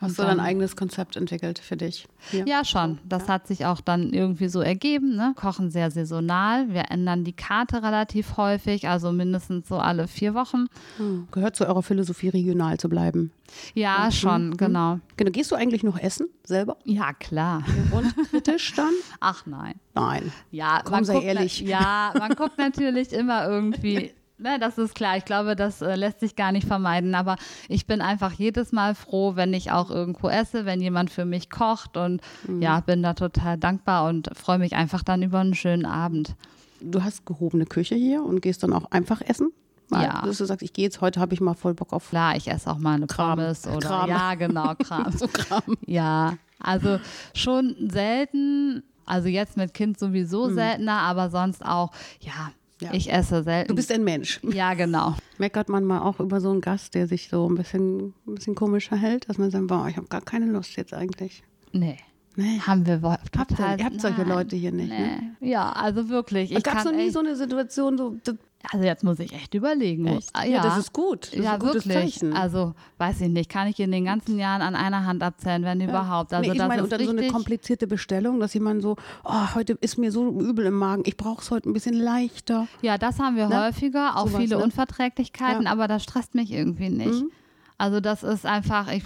Hast 0.00 0.18
du 0.18 0.22
dein 0.22 0.38
eigenes 0.38 0.76
Konzept 0.76 1.16
entwickelt 1.16 1.58
für 1.58 1.76
dich? 1.76 2.06
Hier? 2.30 2.46
Ja, 2.46 2.64
schon. 2.64 2.98
Das 3.08 3.28
hat 3.28 3.48
sich 3.48 3.66
auch 3.66 3.80
dann 3.80 4.12
irgendwie 4.12 4.48
so 4.48 4.60
ergeben. 4.60 5.16
Ne? 5.16 5.32
Kochen 5.34 5.70
sehr 5.70 5.90
saisonal. 5.90 6.72
Wir 6.72 6.90
ändern 6.90 7.24
die 7.24 7.32
Karte 7.32 7.82
relativ 7.82 8.36
häufig, 8.36 8.88
also 8.88 9.10
mindestens 9.10 9.66
so 9.66 9.76
alle 9.76 10.06
vier 10.06 10.34
Wochen. 10.34 10.66
Hm. 10.98 11.26
Gehört 11.32 11.56
zu 11.56 11.66
eurer 11.66 11.82
Philosophie, 11.82 12.28
regional 12.28 12.78
zu 12.78 12.88
bleiben. 12.88 13.32
Ja, 13.74 14.10
schon, 14.12 14.56
genau. 14.56 15.00
Genau. 15.16 15.30
Gehst 15.32 15.50
du 15.50 15.56
eigentlich 15.56 15.82
noch 15.82 15.98
essen 15.98 16.28
selber? 16.44 16.76
Ja, 16.84 17.12
klar. 17.12 17.64
Und 17.90 18.14
kritisch 18.30 18.74
dann? 18.74 18.92
Ach 19.20 19.46
nein. 19.46 19.74
Nein. 19.94 20.32
Ja, 20.50 20.82
Komm, 20.84 20.92
man 20.92 21.04
sei 21.04 21.14
guckt 21.14 21.26
ehrlich. 21.26 21.60
Ja, 21.60 22.12
man 22.16 22.36
guckt 22.36 22.58
natürlich 22.58 23.12
immer 23.12 23.48
irgendwie. 23.48 24.12
Ne, 24.38 24.58
das 24.60 24.78
ist 24.78 24.94
klar. 24.94 25.16
Ich 25.16 25.24
glaube, 25.24 25.56
das 25.56 25.82
äh, 25.82 25.96
lässt 25.96 26.20
sich 26.20 26.36
gar 26.36 26.52
nicht 26.52 26.66
vermeiden. 26.66 27.14
Aber 27.14 27.36
ich 27.68 27.86
bin 27.86 28.00
einfach 28.00 28.32
jedes 28.32 28.70
Mal 28.72 28.94
froh, 28.94 29.34
wenn 29.34 29.52
ich 29.52 29.72
auch 29.72 29.90
irgendwo 29.90 30.28
esse, 30.28 30.64
wenn 30.64 30.80
jemand 30.80 31.10
für 31.10 31.24
mich 31.24 31.50
kocht. 31.50 31.96
Und 31.96 32.20
Mhm. 32.46 32.62
ja, 32.62 32.80
bin 32.80 33.02
da 33.02 33.14
total 33.14 33.58
dankbar 33.58 34.08
und 34.08 34.30
freue 34.36 34.58
mich 34.58 34.76
einfach 34.76 35.02
dann 35.02 35.22
über 35.22 35.40
einen 35.40 35.54
schönen 35.54 35.86
Abend. 35.86 36.36
Du 36.80 37.02
hast 37.02 37.26
gehobene 37.26 37.66
Küche 37.66 37.96
hier 37.96 38.22
und 38.24 38.40
gehst 38.40 38.62
dann 38.62 38.72
auch 38.72 38.90
einfach 38.92 39.20
essen? 39.20 39.50
Mal, 39.90 40.04
Ja. 40.04 40.22
Dass 40.24 40.38
du 40.38 40.44
sagst, 40.44 40.62
ich 40.62 40.72
gehe 40.72 40.84
jetzt, 40.84 41.00
heute 41.00 41.18
habe 41.20 41.34
ich 41.34 41.40
mal 41.40 41.54
voll 41.54 41.74
Bock 41.74 41.92
auf 41.92 42.10
Klar, 42.10 42.36
ich 42.36 42.46
esse 42.48 42.70
auch 42.70 42.78
mal 42.78 42.94
eine 42.94 43.06
Kram. 43.08 43.38
Pommes 43.38 43.66
oder 43.66 43.88
Kram. 43.88 44.08
ja, 44.08 44.34
genau, 44.36 44.74
Kram. 44.78 45.10
so 45.10 45.26
Kram. 45.26 45.62
Ja, 45.86 46.34
also 46.60 47.00
schon 47.34 47.74
selten. 47.90 48.82
Also 49.06 49.28
jetzt 49.28 49.56
mit 49.56 49.72
Kind 49.72 49.98
sowieso 49.98 50.50
seltener, 50.50 51.00
aber 51.00 51.30
sonst 51.30 51.64
auch, 51.64 51.90
ja, 52.20 52.32
Mhm. 52.32 52.52
Ja. 52.80 52.90
ich 52.92 53.12
esse 53.12 53.42
selten. 53.42 53.68
Du 53.68 53.74
bist 53.74 53.90
ein 53.90 54.04
Mensch. 54.04 54.40
ja, 54.44 54.74
genau. 54.74 55.14
Meckert 55.38 55.68
man 55.68 55.84
mal 55.84 56.00
auch 56.00 56.20
über 56.20 56.40
so 56.40 56.50
einen 56.50 56.60
Gast, 56.60 56.94
der 56.94 57.06
sich 57.08 57.28
so 57.28 57.48
ein 57.48 57.56
bisschen, 57.56 58.14
ein 58.26 58.34
bisschen 58.36 58.54
komischer 58.54 58.96
hält, 58.96 59.28
dass 59.28 59.36
man 59.38 59.50
sagt, 59.50 59.66
boah, 59.66 59.88
ich 59.88 59.96
habe 59.96 60.06
gar 60.08 60.20
keine 60.20 60.46
Lust 60.46 60.76
jetzt 60.76 60.94
eigentlich. 60.94 61.42
Nee. 61.72 61.98
Nee. 62.36 62.60
Haben 62.60 62.86
wir 62.86 63.02
wohl 63.02 63.10
Habt 63.36 63.50
ihr- 63.50 63.56
total. 63.56 63.78
ihr 63.80 63.84
habt 63.84 64.00
solche 64.00 64.22
Leute 64.22 64.54
hier 64.54 64.70
nicht, 64.70 64.90
ne? 64.90 65.34
Nee. 65.40 65.50
Ja, 65.50 65.72
also 65.72 66.08
wirklich. 66.08 66.52
Ich 66.52 66.62
Gab 66.62 66.76
es 66.78 66.84
kann 66.84 66.92
noch 66.94 67.00
nie 67.02 67.10
so 67.10 67.18
eine 67.18 67.34
Situation, 67.34 67.98
so, 67.98 68.16
das, 68.22 68.36
also 68.70 68.84
jetzt 68.84 69.02
muss 69.04 69.18
ich 69.18 69.32
echt 69.32 69.54
überlegen. 69.54 70.06
Echt? 70.06 70.30
Ah, 70.34 70.44
Ja, 70.44 70.62
das 70.62 70.78
ist 70.78 70.92
gut. 70.92 71.28
Das 71.28 71.34
ist 71.34 71.44
ja, 71.44 71.56
gutes 71.56 71.88
wirklich. 71.88 72.14
Zeichen. 72.18 72.32
Also, 72.34 72.74
weiß 72.98 73.20
ich 73.22 73.28
nicht, 73.28 73.48
kann 73.50 73.66
ich 73.68 73.78
in 73.80 73.90
den 73.92 74.04
ganzen 74.04 74.38
Jahren 74.38 74.60
an 74.62 74.74
einer 74.74 75.06
Hand 75.06 75.22
abzählen, 75.22 75.62
wenn 75.64 75.80
überhaupt. 75.80 76.32
Also, 76.34 76.46
nee, 76.48 76.52
ich 76.54 76.58
das 76.58 76.68
meine, 76.68 76.82
ist 76.82 76.92
und 76.92 76.92
dann 76.92 77.04
so 77.06 77.10
eine 77.16 77.28
komplizierte 77.28 77.86
Bestellung, 77.86 78.40
dass 78.40 78.54
jemand 78.54 78.82
so, 78.82 78.96
oh, 79.24 79.54
heute 79.54 79.72
ist 79.80 79.96
mir 79.98 80.12
so 80.12 80.28
übel 80.40 80.66
im 80.66 80.74
Magen, 80.74 81.02
ich 81.06 81.16
brauche 81.16 81.40
es 81.42 81.50
heute 81.50 81.68
ein 81.70 81.72
bisschen 81.72 81.94
leichter. 81.94 82.66
Ja, 82.82 82.98
das 82.98 83.18
haben 83.18 83.36
wir 83.36 83.48
Ne? 83.48 83.64
häufiger, 83.66 84.16
auch 84.16 84.26
Sowas, 84.28 84.40
viele 84.42 84.56
ne? 84.58 84.62
Unverträglichkeiten, 84.64 85.64
Ja. 85.64 85.72
aber 85.72 85.88
das 85.88 86.02
stresst 86.02 86.34
mich 86.34 86.52
irgendwie 86.52 86.90
nicht. 86.90 87.22
Mhm. 87.22 87.30
Also 87.78 88.00
das 88.00 88.24
ist 88.24 88.44
einfach, 88.44 88.88
ich, 88.90 89.04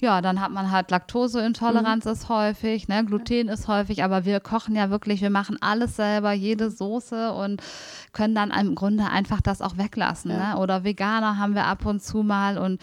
ja, 0.00 0.20
dann 0.20 0.40
hat 0.42 0.50
man 0.52 0.70
halt 0.70 0.90
Laktoseintoleranz 0.90 2.04
Mhm. 2.04 2.12
ist 2.12 2.28
häufig, 2.28 2.86
ne, 2.86 3.02
Gluten 3.04 3.48
ist 3.48 3.66
häufig, 3.66 4.04
aber 4.04 4.26
wir 4.26 4.40
kochen 4.40 4.76
ja 4.76 4.90
wirklich, 4.90 5.22
wir 5.22 5.30
machen 5.30 5.56
alles 5.62 5.96
selber, 5.96 6.32
jede 6.32 6.70
Soße 6.70 7.32
und 7.32 7.62
können 8.12 8.34
dann 8.34 8.50
im 8.50 8.74
Grunde 8.74 9.06
einfach 9.06 9.40
das 9.40 9.62
auch 9.62 9.78
weglassen. 9.78 10.30
Ja. 10.30 10.54
Ne? 10.54 10.60
Oder 10.60 10.84
Veganer 10.84 11.38
haben 11.38 11.54
wir 11.54 11.64
ab 11.64 11.86
und 11.86 12.02
zu 12.02 12.22
mal 12.22 12.58
und 12.58 12.78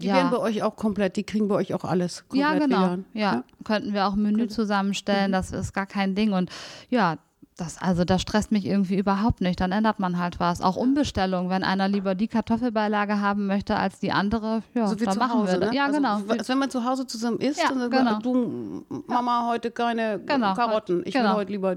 Die 0.00 0.06
ja. 0.06 0.14
werden 0.14 0.30
bei 0.30 0.38
euch 0.38 0.62
auch 0.62 0.74
komplett, 0.74 1.16
die 1.16 1.24
kriegen 1.24 1.46
bei 1.48 1.54
euch 1.56 1.74
auch 1.74 1.84
alles 1.84 2.26
komplett 2.28 2.40
Ja, 2.52 2.58
genau. 2.58 2.82
vegan. 2.82 3.04
Ja. 3.12 3.44
könnten 3.62 3.92
wir 3.92 4.06
auch 4.06 4.14
ein 4.14 4.22
Menü 4.22 4.48
zusammenstellen, 4.48 5.32
das 5.32 5.52
ist 5.52 5.72
gar 5.74 5.86
kein 5.86 6.14
Ding. 6.14 6.32
Und 6.32 6.50
ja, 6.88 7.16
das, 7.56 7.80
also 7.80 8.04
das 8.04 8.20
stresst 8.22 8.50
mich 8.50 8.66
irgendwie 8.66 8.96
überhaupt 8.98 9.40
nicht. 9.40 9.60
Dann 9.60 9.70
ändert 9.70 10.00
man 10.00 10.18
halt 10.18 10.40
was. 10.40 10.60
Auch 10.60 10.74
Umbestellung, 10.76 11.50
wenn 11.50 11.62
einer 11.62 11.86
lieber 11.88 12.16
die 12.16 12.26
Kartoffelbeilage 12.26 13.20
haben 13.20 13.46
möchte 13.46 13.76
als 13.76 14.00
die 14.00 14.10
andere, 14.10 14.62
ja, 14.74 14.88
So 14.88 14.98
wie 15.00 15.04
dann 15.04 15.12
zu 15.14 15.18
machen 15.20 15.40
Hause, 15.42 15.60
wir 15.60 15.68
ne? 15.70 15.74
Ja, 15.74 15.84
also, 15.86 15.98
genau. 15.98 16.20
Als 16.28 16.48
wenn 16.48 16.58
man 16.58 16.70
zu 16.70 16.84
Hause 16.84 17.06
zusammen 17.06 17.38
isst 17.38 17.62
Ja, 17.62 17.70
und 17.70 17.78
sagt, 17.78 17.92
genau. 17.92 18.18
du, 18.18 18.84
Mama, 19.06 19.46
heute 19.48 19.70
keine 19.70 20.18
Genau. 20.26 20.54
Karotten. 20.54 21.02
Ich 21.06 21.14
will 21.14 21.22
Genau. 21.22 21.34
heute 21.36 21.52
lieber 21.52 21.76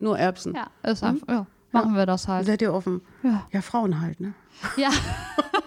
nur 0.00 0.18
Erbsen. 0.18 0.54
Ja, 0.54 0.66
ist 0.90 1.02
einfach, 1.02 1.26
ja, 1.28 1.46
machen 1.72 1.94
wir 1.96 2.04
das 2.04 2.28
halt. 2.28 2.44
Seid 2.46 2.60
ihr 2.60 2.74
offen? 2.74 3.00
Ja. 3.22 3.46
Ja, 3.52 3.62
Frauen 3.62 3.98
halt, 4.02 4.20
ne? 4.20 4.34
Ja. 4.76 4.90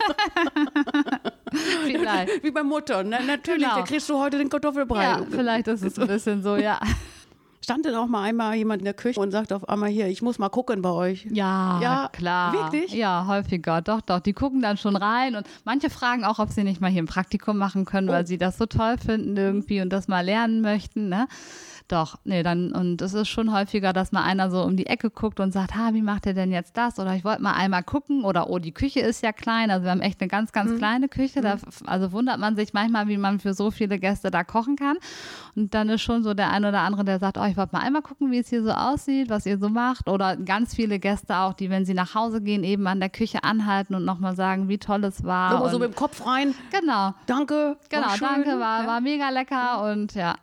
vielleicht. 1.84 2.44
Wie 2.44 2.52
bei 2.52 2.64
Mutter, 2.64 3.04
ne? 3.04 3.20
Natürlich, 3.26 3.64
Genau. 3.64 3.76
da 3.78 3.82
kriegst 3.84 4.10
du 4.10 4.20
heute 4.20 4.38
den 4.38 4.50
Kartoffelbrei. 4.50 5.04
Ja, 5.04 5.22
vielleicht 5.30 5.68
ist 5.68 5.84
es 5.84 5.98
ein 6.00 6.08
bisschen 6.08 6.44
so, 6.44 6.56
ja. 6.56 6.80
Stand 7.62 7.86
denn 7.86 7.96
auch 7.96 8.08
mal 8.08 8.24
einmal 8.24 8.56
jemand 8.56 8.82
in 8.82 8.86
der 8.86 8.94
Küche 8.94 9.20
und 9.20 9.32
sagt 9.32 9.52
auf 9.52 9.68
einmal 9.68 9.90
hier, 9.90 10.08
ich 10.08 10.22
muss 10.22 10.40
mal 10.40 10.50
gucken 10.50 10.82
bei 10.82 10.90
euch. 10.92 11.26
Ja, 11.30 11.80
Ja, 11.82 12.10
klar. 12.12 12.54
wirklich? 12.54 12.94
Ja, 12.94 13.26
häufiger. 13.28 13.82
Doch, 13.82 14.02
doch. 14.02 14.20
Die 14.22 14.34
gucken 14.34 14.62
dann 14.62 14.78
schon 14.78 14.96
rein 14.96 15.36
und 15.36 15.46
manche 15.66 15.90
fragen 15.90 16.24
auch, 16.24 16.40
ob 16.40 16.50
sie 16.52 16.64
nicht 16.64 16.80
mal 16.80 16.90
hier 16.90 17.04
ein 17.04 17.08
Praktikum 17.08 17.58
machen 17.58 17.84
können, 17.86 18.10
Oh. 18.10 18.14
weil 18.14 18.26
sie 18.26 18.38
das 18.38 18.58
so 18.58 18.66
toll 18.66 18.96
finden 18.98 19.36
irgendwie 19.36 19.82
und 19.82 19.90
das 19.92 20.08
mal 20.08 20.22
lernen 20.24 20.62
möchten. 20.62 21.10
Ne? 21.10 21.28
Doch, 21.90 22.18
nee, 22.24 22.44
dann, 22.44 22.72
und 22.72 23.02
es 23.02 23.14
ist 23.16 23.30
schon 23.30 23.52
häufiger, 23.52 23.94
dass 23.94 24.12
mal 24.12 24.22
einer 24.24 24.52
so 24.52 24.62
um 24.64 24.78
die 24.78 24.86
Ecke 24.86 25.10
guckt 25.10 25.40
und 25.40 25.52
sagt, 25.52 25.76
ha, 25.76 25.90
wie 25.94 26.04
macht 26.04 26.28
ihr 26.28 26.36
denn 26.36 26.52
jetzt 26.52 26.78
das? 26.78 27.00
Oder 27.00 27.16
ich 27.16 27.24
wollte 27.26 27.42
mal 27.42 27.54
einmal 27.54 27.82
gucken 27.82 28.24
oder 28.24 28.50
oh, 28.50 28.60
die 28.60 28.72
Küche 28.72 29.00
ist 29.00 29.24
ja 29.24 29.32
klein. 29.32 29.72
Also 29.72 29.86
wir 29.86 29.92
haben 29.92 30.02
echt 30.02 30.22
eine 30.22 30.28
ganz, 30.28 30.50
Mhm. 30.50 30.54
ganz 30.54 30.78
kleine 30.78 31.10
Küche. 31.10 31.42
Da, 31.42 31.58
also 31.88 32.12
wundert 32.12 32.40
man 32.40 32.56
sich 32.56 32.74
manchmal, 32.74 33.08
wie 33.08 33.18
man 33.18 33.40
für 33.40 33.56
so 33.56 33.72
viele 33.72 33.98
Gäste 33.98 34.30
da 34.30 34.44
kochen 34.44 34.76
kann. 34.76 34.98
Und 35.56 35.74
dann 35.74 35.90
ist 35.90 36.02
schon 36.04 36.22
so 36.24 36.36
der 36.36 36.52
eine 36.52 36.70
oder 36.70 36.82
andere, 36.82 37.04
der 37.06 37.18
sagt, 37.18 37.40
oh, 37.40 37.44
ich 37.46 37.58
wollte 37.58 37.76
mal 37.76 37.82
einmal 37.82 38.04
gucken, 38.04 38.32
wie 38.32 38.38
es 38.38 38.50
hier 38.50 38.64
so 38.64 38.70
aussieht, 38.72 39.30
was 39.32 39.48
ihr 39.48 39.58
so 39.58 39.68
macht. 39.70 40.08
Oder 40.08 40.38
ganz 40.38 40.76
viele 40.76 41.00
Gäste 41.00 41.38
auch, 41.38 41.54
die, 41.54 41.72
wenn 41.72 41.86
sie 41.86 41.96
nach 41.96 42.14
Hause 42.14 42.42
gehen, 42.42 42.64
eben 42.64 42.86
an 42.86 43.00
der 43.00 43.10
Küche 43.10 43.44
anhalten 43.44 43.96
und 43.96 44.06
nochmal 44.06 44.36
sagen, 44.36 44.70
wie 44.70 44.78
toll 44.78 45.04
es 45.06 45.24
war. 45.24 45.64
So, 45.66 45.70
so 45.72 45.80
mit 45.80 45.90
dem 45.92 45.96
Kopf 45.96 46.24
rein. 46.26 46.54
genau. 46.72 47.16
Danke. 47.26 47.78
Genau, 47.90 48.08
danke, 48.20 48.60
war, 48.60 48.82
Ja. 48.84 48.88
war 48.88 49.02
mega 49.02 49.30
lecker 49.30 49.92
und 49.92 50.14
ja, 50.14 50.36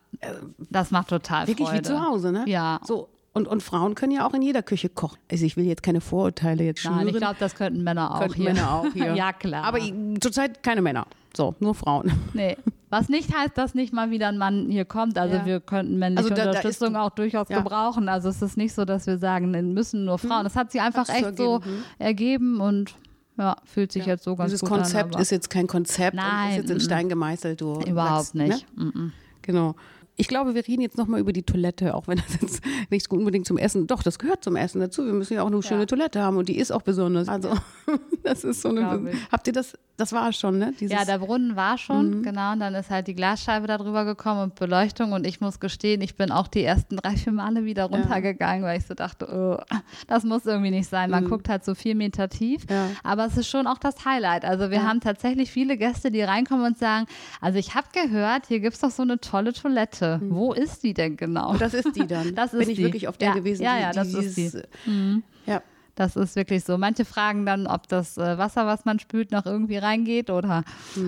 das 0.70 0.90
macht 0.90 1.08
total 1.08 1.46
Wirklich 1.46 1.68
Freude. 1.68 1.80
wie 1.80 1.88
zu 1.88 2.00
Hause, 2.00 2.32
ne? 2.32 2.44
Ja. 2.46 2.80
So. 2.84 3.08
Und, 3.32 3.46
und 3.48 3.62
Frauen 3.62 3.94
können 3.94 4.12
ja 4.12 4.26
auch 4.26 4.32
in 4.32 4.40
jeder 4.40 4.62
Küche 4.62 4.88
kochen. 4.88 5.18
Also 5.30 5.44
ich 5.44 5.58
will 5.58 5.64
jetzt 5.66 5.82
keine 5.82 6.00
Vorurteile 6.00 6.64
jetzt 6.64 6.80
schüren. 6.80 6.96
Nein, 6.96 7.08
ich 7.08 7.16
glaube, 7.16 7.36
das 7.38 7.54
könnten 7.54 7.82
Männer 7.84 8.14
auch 8.14 8.20
Könnten 8.20 8.34
hier. 8.36 8.44
Männer 8.54 8.72
auch 8.72 8.86
hier. 8.94 9.14
ja, 9.14 9.32
klar. 9.34 9.64
Aber 9.64 9.78
zurzeit 10.20 10.62
keine 10.62 10.80
Männer. 10.80 11.06
So, 11.36 11.54
nur 11.60 11.74
Frauen. 11.74 12.12
nee. 12.32 12.56
Was 12.88 13.08
nicht 13.10 13.36
heißt, 13.36 13.58
dass 13.58 13.74
nicht 13.74 13.92
mal 13.92 14.10
wieder 14.10 14.28
ein 14.28 14.38
Mann 14.38 14.70
hier 14.70 14.84
kommt. 14.86 15.18
Also 15.18 15.36
Ja. 15.36 15.44
wir 15.44 15.60
könnten 15.60 15.98
männliche 15.98 16.30
Also 16.30 16.34
da- 16.34 16.44
da 16.44 16.50
Unterstützung 16.56 16.92
ist- 16.92 16.96
auch 17.00 17.10
durchaus 17.10 17.48
Ja. 17.50 17.58
gebrauchen. 17.58 18.08
Also 18.08 18.28
es 18.30 18.40
ist 18.40 18.56
nicht 18.56 18.72
so, 18.72 18.84
dass 18.86 19.06
wir 19.06 19.18
sagen, 19.18 19.50
müssen 19.74 20.04
nur 20.06 20.18
Frauen. 20.18 20.44
Das 20.44 20.54
hat 20.56 20.72
sich 20.72 20.80
einfach 20.80 21.00
Hat's 21.08 21.10
echt 21.20 21.36
so 21.36 21.54
ergeben, 21.56 21.64
hm. 21.64 21.82
ergeben 21.98 22.60
und 22.60 22.94
ja, 23.38 23.56
fühlt 23.64 23.92
sich 23.92 24.06
jetzt 24.06 24.24
so 24.24 24.34
ganz 24.34 24.48
Dieses 24.50 24.60
gut 24.60 24.70
Konzept 24.70 25.04
an. 25.08 25.12
aber 25.12 25.20
ist 25.20 25.30
jetzt 25.30 25.50
kein 25.50 25.66
Konzept 25.66 26.16
Nein, 26.16 26.50
ist 26.52 26.56
jetzt 26.56 26.70
in 26.70 26.80
Stein 26.80 27.08
gemeißelt. 27.10 27.60
Du 27.60 27.80
überhaupt 27.82 28.14
sagst, 28.28 28.34
Ne? 28.36 28.44
nicht. 28.44 28.66
Mm-mm. 28.78 29.10
Genau. 29.42 29.74
Ich 30.18 30.28
glaube, 30.28 30.54
wir 30.54 30.66
reden 30.66 30.80
jetzt 30.80 30.96
nochmal 30.96 31.20
über 31.20 31.32
die 31.32 31.42
Toilette, 31.42 31.94
auch 31.94 32.08
wenn 32.08 32.16
das 32.16 32.40
jetzt 32.40 32.62
nicht 32.90 33.10
unbedingt 33.10 33.46
zum 33.46 33.58
Essen, 33.58 33.86
doch, 33.86 34.02
das 34.02 34.18
gehört 34.18 34.42
zum 34.42 34.56
Essen 34.56 34.80
dazu. 34.80 35.04
Wir 35.04 35.12
müssen 35.12 35.34
ja 35.34 35.42
auch 35.42 35.46
eine 35.46 35.62
schöne 35.62 35.86
Toilette 35.86 36.22
haben 36.22 36.38
und 36.38 36.48
die 36.48 36.56
ist 36.56 36.70
auch 36.70 36.82
besonders. 36.82 37.28
Also, 37.28 37.52
das 38.22 38.44
ist 38.44 38.62
so 38.62 38.70
eine. 38.70 39.12
Habt 39.30 39.46
ihr 39.46 39.52
das, 39.52 39.76
das 39.98 40.12
war 40.12 40.32
schon, 40.32 40.58
ne? 40.58 40.72
Dieses, 40.80 40.96
Ja, 40.96 41.04
der 41.04 41.18
Brunnen 41.18 41.54
war 41.54 41.76
schon, 41.76 42.22
genau. 42.22 42.52
Und 42.52 42.60
dann 42.60 42.74
ist 42.74 42.88
halt 42.88 43.06
die 43.08 43.14
Glasscheibe 43.14 43.66
da 43.66 43.76
drüber 43.76 44.04
gekommen 44.04 44.42
und 44.42 44.54
Beleuchtung. 44.54 45.12
Und 45.12 45.26
ich 45.26 45.40
muss 45.40 45.60
gestehen, 45.60 46.00
ich 46.00 46.16
bin 46.16 46.30
auch 46.30 46.48
die 46.48 46.64
ersten 46.64 46.96
drei, 46.96 47.16
vier 47.16 47.32
Male 47.32 47.64
wieder 47.64 47.84
runtergegangen, 47.84 48.64
weil 48.64 48.78
ich 48.78 48.86
so 48.86 48.94
dachte, 48.94 49.28
oh, 49.30 49.76
das 50.06 50.24
muss 50.24 50.46
irgendwie 50.46 50.70
nicht 50.70 50.88
sein. 50.88 51.10
Man 51.10 51.28
guckt 51.28 51.48
halt 51.48 51.64
so 51.64 51.74
vier 51.74 51.94
Meter 51.94 52.28
tief. 52.28 52.62
Ja. 52.70 52.88
Aber 53.02 53.26
es 53.26 53.36
ist 53.36 53.48
schon 53.48 53.66
auch 53.66 53.78
das 53.78 54.04
Highlight. 54.04 54.44
Also 54.44 54.70
wir 54.70 54.82
haben 54.82 55.00
tatsächlich 55.00 55.50
viele 55.50 55.76
Gäste, 55.76 56.10
die 56.10 56.22
reinkommen 56.22 56.64
und 56.64 56.78
sagen, 56.78 57.06
also 57.40 57.58
ich 57.58 57.74
habe 57.74 57.86
gehört, 57.92 58.46
hier 58.46 58.60
gibt 58.60 58.74
es 58.74 58.80
doch 58.80 58.90
so 58.90 59.02
eine 59.02 59.20
tolle 59.20 59.52
Toilette. 59.52 60.05
Wo 60.22 60.52
ist 60.52 60.82
die 60.82 60.94
denn 60.94 61.16
genau? 61.16 61.54
das 61.56 61.74
ist 61.74 61.94
die 61.96 62.06
dann. 62.06 62.34
Das 62.34 62.50
Bin 62.52 62.60
ist 62.62 62.68
ich 62.68 62.76
die. 62.76 62.84
wirklich 62.84 63.08
auf 63.08 63.16
der 63.18 63.28
Ja, 63.28 63.34
gewesen. 63.34 63.62
ja, 63.62 63.78
ja, 63.78 63.90
die, 63.90 63.96
das 63.96 64.08
ist 64.14 64.36
dieses, 64.36 64.62
die. 64.86 65.22
Ja. 65.46 65.62
Das 65.98 66.14
ist 66.14 66.36
wirklich 66.36 66.62
so. 66.62 66.76
Manche 66.76 67.06
fragen 67.06 67.46
dann, 67.46 67.66
ob 67.66 67.88
das 67.88 68.18
äh, 68.18 68.36
Wasser, 68.36 68.66
was 68.66 68.84
man 68.84 68.98
spült, 68.98 69.30
noch 69.30 69.46
irgendwie 69.46 69.78
reingeht 69.78 70.28
oder 70.28 70.62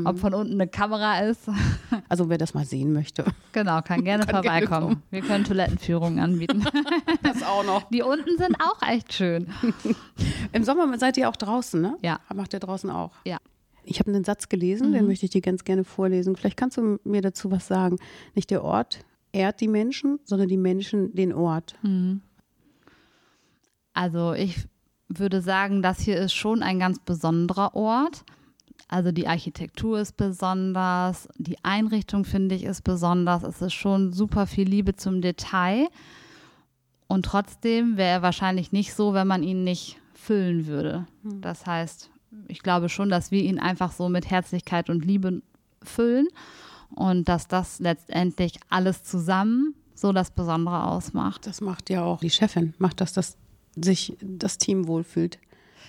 ob 0.07 0.19
von 0.19 0.33
unten 0.33 0.55
eine 0.55 0.67
Kamera 0.69 1.21
ist. 1.21 1.43
Also, 2.11 2.31
wer 2.31 2.39
das 2.39 2.55
mal 2.55 2.65
sehen 2.65 2.95
möchte. 2.95 3.23
Genau, 3.53 3.83
kann 3.83 4.03
gerne 4.05 4.25
Kann 4.25 4.41
gerne 4.41 4.67
vorbeikommen. 4.67 4.89
kommen. 4.95 5.03
Wir 5.11 5.21
können 5.21 5.45
Toilettenführungen 5.45 6.19
anbieten. 6.21 6.65
Das 7.23 7.43
auch 7.43 7.65
noch. 7.65 7.83
Die 7.91 8.01
unten 8.03 8.39
sind 8.39 8.57
auch 8.63 8.81
echt 8.89 9.13
schön. 9.13 9.49
Im 10.53 10.65
Sommer 10.65 10.97
seid 10.99 11.19
ihr 11.19 11.29
auch 11.29 11.37
draußen, 11.37 11.81
ne? 11.83 11.97
Ja. 12.03 12.19
Macht 12.35 12.55
ihr 12.55 12.61
draußen 12.61 12.89
auch. 12.89 13.11
Ja. 13.27 13.37
Ich 13.89 13.99
habe 14.01 14.11
einen 14.13 14.25
Satz 14.25 14.49
gelesen, 14.49 14.93
den 14.93 15.03
Mhm. 15.03 15.09
möchte 15.09 15.25
ich 15.27 15.31
dir 15.31 15.41
ganz 15.41 15.65
gerne 15.65 15.85
vorlesen. 15.85 16.37
Vielleicht 16.37 16.57
kannst 16.57 16.77
du 16.77 16.99
mir 17.05 17.23
dazu 17.23 17.51
was 17.51 17.67
sagen. 17.67 17.97
Nicht 18.35 18.51
der 18.51 18.63
Ort 18.65 19.05
ehrt 19.33 19.61
die 19.61 19.69
Menschen, 19.69 20.19
sondern 20.25 20.49
die 20.49 20.57
Menschen 20.57 21.15
den 21.15 21.33
Ort. 21.33 21.75
Mhm. 21.83 22.21
Also 23.95 24.33
ich 24.35 24.67
würde 25.09 25.41
sagen, 25.41 25.83
das 25.83 26.01
hier 26.01 26.17
ist 26.19 26.35
schon 26.35 26.63
ein 26.63 26.79
ganz 26.79 26.99
besonderer 27.01 27.75
Ort. 27.75 28.25
Also 28.89 29.13
die 29.13 29.27
Architektur 29.27 29.99
ist 30.01 30.17
besonders, 30.17 31.29
die 31.37 31.57
Einrichtung 31.63 32.25
finde 32.25 32.55
ich 32.55 32.65
ist 32.65 32.83
besonders. 32.85 33.43
Es 33.43 33.61
ist 33.61 33.75
schon 33.75 34.13
super 34.13 34.47
viel 34.47 34.69
Liebe 34.69 34.97
zum 34.97 35.21
Detail. 35.21 35.89
Und 37.07 37.25
trotzdem 37.25 37.97
wäre 37.97 38.11
er 38.11 38.23
wahrscheinlich 38.23 38.71
nicht 38.73 38.95
so, 38.95 39.15
wenn 39.15 39.27
man 39.27 39.43
ihn 39.43 39.65
nicht 39.65 39.99
füllen 40.15 40.67
würde. 40.67 41.07
Das 41.23 41.67
heißt, 41.67 42.11
ich 42.47 42.63
glaube 42.63 42.89
schon, 42.89 43.09
dass 43.09 43.31
wir 43.31 43.43
ihn 43.43 43.59
einfach 43.59 43.93
so 43.93 44.09
mit 44.09 44.31
Herzlichkeit 44.31 44.91
und 44.91 45.05
Liebe 45.05 45.43
füllen 45.83 46.29
und 46.95 47.29
dass 47.29 47.49
das 47.49 47.79
letztendlich 47.81 48.59
alles 48.69 49.03
zusammen 49.03 49.75
so 49.95 50.13
das 50.13 50.31
Besondere 50.31 50.85
ausmacht. 50.85 51.47
Das 51.47 51.61
macht 51.61 51.91
ja 51.91 52.05
auch 52.05 52.21
die 52.21 52.31
Chefin, 52.31 52.75
macht 52.79 53.01
das, 53.01 53.13
dass 53.13 53.37
sich 53.77 54.17
das 54.21 54.59
Team 54.59 54.87
wohlfühlt. 54.87 55.39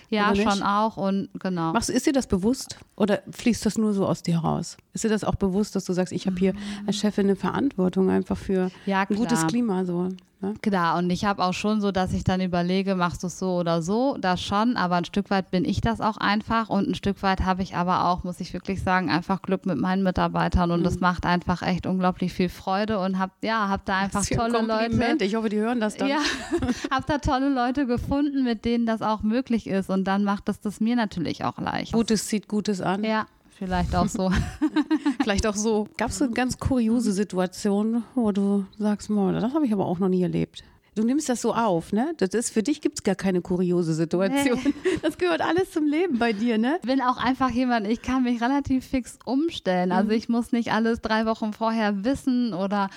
Ja, 0.08 0.34
schon 0.34 0.62
auch 0.64 0.96
und 0.96 1.28
genau. 1.38 1.72
Machst, 1.72 1.88
ist 1.88 2.04
dir 2.04 2.12
das 2.12 2.26
bewusst 2.26 2.80
oder 2.96 3.22
fließt 3.30 3.64
das 3.64 3.78
nur 3.78 3.92
so 3.92 4.06
aus 4.06 4.24
dir 4.24 4.38
raus? 4.38 4.76
Ist 4.92 5.04
dir 5.04 5.08
das 5.08 5.22
auch 5.22 5.36
bewusst, 5.36 5.76
dass 5.76 5.84
du 5.84 5.92
sagst, 5.92 6.12
ich 6.12 6.26
habe 6.26 6.36
hier 6.36 6.52
als 6.84 6.96
Chefin 6.96 7.26
eine 7.26 7.36
Verantwortung 7.36 8.10
einfach 8.10 8.36
für 8.36 8.72
Ja, 8.86 9.06
ein 9.08 9.16
gutes. 9.16 9.46
Klima 9.46 9.84
so? 9.84 10.08
Ne? 10.42 10.54
Klar, 10.62 10.96
und 10.96 11.10
ich 11.10 11.26
habe 11.26 11.44
auch 11.44 11.52
schon 11.52 11.82
so, 11.82 11.92
dass 11.92 12.14
ich 12.14 12.24
dann 12.24 12.40
überlege, 12.40 12.94
machst 12.94 13.22
du 13.22 13.26
es 13.26 13.38
so 13.38 13.56
oder 13.56 13.82
so, 13.82 14.16
das 14.18 14.40
schon, 14.40 14.76
aber 14.78 14.96
ein 14.96 15.04
Stück 15.04 15.28
weit 15.28 15.50
bin 15.50 15.66
ich 15.66 15.82
das 15.82 16.00
auch 16.00 16.16
einfach 16.16 16.70
und 16.70 16.88
ein 16.88 16.94
Stück 16.94 17.22
weit 17.22 17.42
habe 17.42 17.62
ich 17.62 17.76
aber 17.76 18.06
auch, 18.06 18.24
muss 18.24 18.40
ich 18.40 18.54
wirklich 18.54 18.82
sagen, 18.82 19.10
einfach 19.10 19.42
Glück 19.42 19.66
mit 19.66 19.76
meinen 19.76 20.02
Mitarbeitern 20.02 20.70
und 20.70 20.82
das 20.82 20.98
macht 20.98 21.26
einfach 21.26 21.60
echt 21.60 21.86
unglaublich 21.86 22.32
viel 22.32 22.48
Freude 22.48 23.00
und 23.00 23.18
hab 23.18 23.32
ja, 23.42 23.68
hab 23.68 23.84
da 23.84 23.98
einfach 23.98 24.24
tolle 24.24 24.62
Leute. 24.62 25.24
Ich 25.24 25.34
hoffe, 25.34 25.50
die 25.50 25.58
hören 25.58 25.78
das 25.78 25.96
dann. 25.96 26.08
Ja, 26.08 26.20
hab 26.90 27.06
da 27.06 27.18
tolle 27.18 27.50
Leute 27.50 27.86
gefunden, 27.86 28.42
mit 28.42 28.64
denen 28.64 28.86
das 28.86 29.02
auch 29.02 29.22
möglich 29.22 29.66
ist 29.66 29.90
und 29.90 30.04
dann 30.04 30.24
macht 30.24 30.48
das 30.48 30.60
das 30.60 30.80
mir 30.80 30.96
natürlich 30.96 31.44
auch 31.44 31.58
leicht. 31.58 31.92
Gutes 31.92 32.26
zieht 32.28 32.48
Gutes 32.48 32.80
an. 32.80 33.04
Ja, 33.04 33.26
vielleicht 33.58 33.94
auch 33.94 34.08
so. 34.08 34.32
Vielleicht 35.22 35.46
auch 35.46 35.56
so. 35.56 35.88
Gab 35.96 36.10
es 36.10 36.18
so 36.18 36.24
eine 36.24 36.34
ganz 36.34 36.58
kuriose 36.58 37.12
Situation, 37.12 38.04
wo 38.14 38.32
du 38.32 38.64
sagst, 38.78 39.10
"Moa, 39.10 39.32
das 39.32 39.54
habe 39.54 39.66
ich 39.66 39.72
aber 39.72 39.86
auch 39.86 39.98
noch 39.98 40.08
nie 40.08 40.22
erlebt. 40.22 40.64
Du 40.96 41.04
nimmst 41.04 41.28
das 41.28 41.40
so 41.40 41.54
auf, 41.54 41.92
ne? 41.92 42.14
Das 42.16 42.30
ist, 42.30 42.50
für 42.50 42.62
dich 42.62 42.80
gibt 42.80 42.98
es 42.98 43.02
gar 43.04 43.14
keine 43.14 43.40
kuriose 43.40 43.94
Situation. 43.94 44.58
Das 45.02 45.16
gehört 45.16 45.40
alles 45.40 45.70
zum 45.70 45.86
Leben 45.86 46.18
bei 46.18 46.34
dir, 46.34 46.58
ne? 46.58 46.78
bin 46.82 47.00
auch 47.00 47.16
einfach 47.16 47.48
jemand, 47.48 47.86
ich 47.86 48.02
kann 48.02 48.22
mich 48.24 48.42
relativ 48.42 48.84
fix 48.84 49.18
umstellen. 49.24 49.92
Also 49.92 50.10
ich 50.10 50.28
muss 50.28 50.52
nicht 50.52 50.72
alles 50.72 51.00
drei 51.00 51.24
Wochen 51.24 51.54
vorher 51.54 52.04
wissen 52.04 52.52
oder 52.52 52.90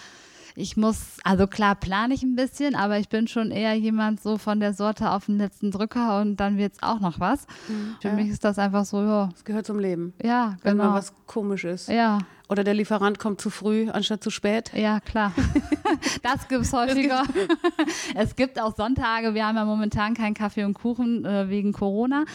ich 0.55 0.77
muss, 0.77 1.17
also 1.23 1.47
klar 1.47 1.75
plane 1.75 2.13
ich 2.13 2.23
ein 2.23 2.35
bisschen, 2.35 2.75
aber 2.75 2.97
ich 2.99 3.09
bin 3.09 3.27
schon 3.27 3.51
eher 3.51 3.73
jemand 3.73 4.21
so 4.21 4.37
von 4.37 4.59
der 4.59 4.73
Sorte 4.73 5.09
auf 5.11 5.25
den 5.25 5.37
letzten 5.37 5.71
Drücker 5.71 6.21
und 6.21 6.37
dann 6.37 6.57
wird 6.57 6.73
es 6.73 6.83
auch 6.83 6.99
noch 6.99 7.19
was. 7.19 7.45
Für 8.01 8.09
Ja. 8.09 8.13
mich 8.13 8.29
ist 8.29 8.43
das 8.43 8.59
einfach 8.59 8.85
so, 8.85 9.01
ja, 9.01 9.29
Das 9.31 9.43
gehört 9.45 9.65
zum 9.65 9.79
Leben. 9.79 10.13
ja 10.21 10.55
Wenn 10.61 10.77
mal 10.77 10.83
genau. 10.85 10.95
was 10.95 11.13
komisch 11.25 11.63
ist. 11.65 11.89
Ja, 11.89 12.19
Oder 12.49 12.63
der 12.63 12.73
Lieferant 12.73 13.19
kommt 13.19 13.39
zu 13.41 13.49
früh 13.49 13.89
anstatt 13.89 14.23
zu 14.23 14.29
spät. 14.29 14.71
ja, 14.75 14.99
klar. 14.99 15.31
Das 16.21 16.47
gibt 16.47 16.61
es 16.61 16.73
häufiger. 16.73 17.23
Es 18.15 18.35
gibt 18.35 18.59
auch 18.59 18.75
Sonntage. 18.75 19.33
Wir 19.33 19.45
haben 19.45 19.55
ja 19.55 19.65
momentan 19.65 20.13
keinen 20.13 20.33
Kaffee 20.33 20.63
und 20.63 20.73
Kuchen 20.73 21.23
äh, 21.25 21.49
wegen 21.49 21.71
Corona 21.71 22.25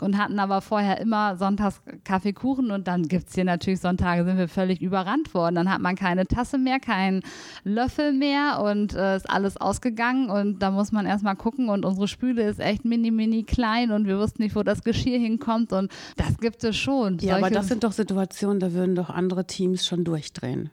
und 0.00 0.18
hatten 0.18 0.38
aber 0.38 0.60
vorher 0.60 1.00
immer 1.00 1.36
sonntags 1.36 1.80
Kaffee, 2.04 2.32
Kuchen 2.32 2.70
und 2.70 2.86
dann 2.88 3.08
gibt 3.08 3.28
es 3.28 3.34
hier 3.34 3.44
natürlich 3.44 3.80
Sonntage, 3.80 4.24
sind 4.24 4.38
wir 4.38 4.48
völlig 4.48 4.80
überrannt 4.82 5.34
worden. 5.34 5.54
Dann 5.56 5.72
hat 5.72 5.80
man 5.80 5.96
keine 5.96 6.26
Tasse 6.26 6.58
mehr, 6.58 6.78
keinen 6.78 7.22
Löffel 7.64 8.12
mehr 8.12 8.60
und 8.62 8.94
äh, 8.94 9.16
ist 9.16 9.28
alles 9.30 9.56
ausgegangen 9.56 10.30
und 10.30 10.60
da 10.60 10.70
muss 10.70 10.92
man 10.92 11.06
erstmal 11.06 11.36
gucken 11.36 11.68
und 11.68 11.84
unsere 11.84 12.08
Spüle 12.08 12.42
ist 12.48 12.60
echt 12.60 12.84
mini, 12.84 13.10
mini 13.10 13.42
klein 13.44 13.90
und 13.92 14.06
wir 14.06 14.18
wussten 14.18 14.42
nicht, 14.42 14.54
wo 14.56 14.62
das 14.62 14.84
Geschirr 14.84 15.18
hinkommt 15.18 15.72
und 15.72 15.90
das 16.16 16.38
gibt 16.38 16.62
es 16.64 16.76
schon. 16.76 17.18
Ja, 17.18 17.34
aber 17.34 17.40
Solche- 17.42 17.54
das 17.54 17.68
sind 17.68 17.84
doch 17.84 17.92
Situationen, 17.92 18.60
da 18.60 18.72
würden 18.72 18.94
doch 18.94 19.10
andere 19.10 19.46
Teams 19.46 19.55
schon 19.86 20.04
durchdrehen. 20.04 20.70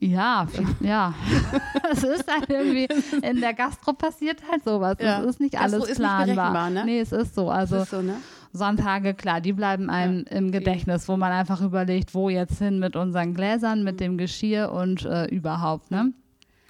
Ja, 0.00 0.46
ja. 0.80 1.14
Es 1.92 2.04
ist 2.04 2.32
halt 2.32 2.48
irgendwie, 2.48 2.88
in 3.22 3.40
der 3.40 3.52
Gastro 3.52 3.92
passiert 3.92 4.40
halt 4.50 4.64
sowas. 4.64 4.96
Ja. 5.00 5.20
Es 5.20 5.26
ist 5.26 5.40
nicht 5.40 5.52
Gastro 5.52 5.76
alles 5.76 5.90
ist 5.90 5.98
nicht 5.98 6.08
planbar. 6.08 6.26
berechenbar, 6.26 6.70
ne? 6.70 6.84
Nee, 6.86 7.00
es 7.00 7.12
ist 7.12 7.34
so. 7.34 7.50
Also 7.50 7.78
ist 7.78 7.90
so, 7.90 8.00
ne? 8.00 8.16
Sonntage, 8.52 9.14
klar, 9.14 9.40
die 9.40 9.52
bleiben 9.52 9.90
einem 9.90 10.24
im 10.30 10.50
Gedächtnis, 10.50 11.08
wo 11.08 11.16
man 11.16 11.32
einfach 11.32 11.60
überlegt, 11.60 12.14
wo 12.14 12.28
jetzt 12.28 12.58
hin 12.58 12.78
mit 12.78 12.96
unseren 12.96 13.34
Gläsern, 13.34 13.84
mit 13.84 14.00
dem 14.00 14.18
Geschirr 14.18 14.72
und 14.72 15.04
äh, 15.04 15.26
überhaupt, 15.26 15.90
ne? 15.90 16.12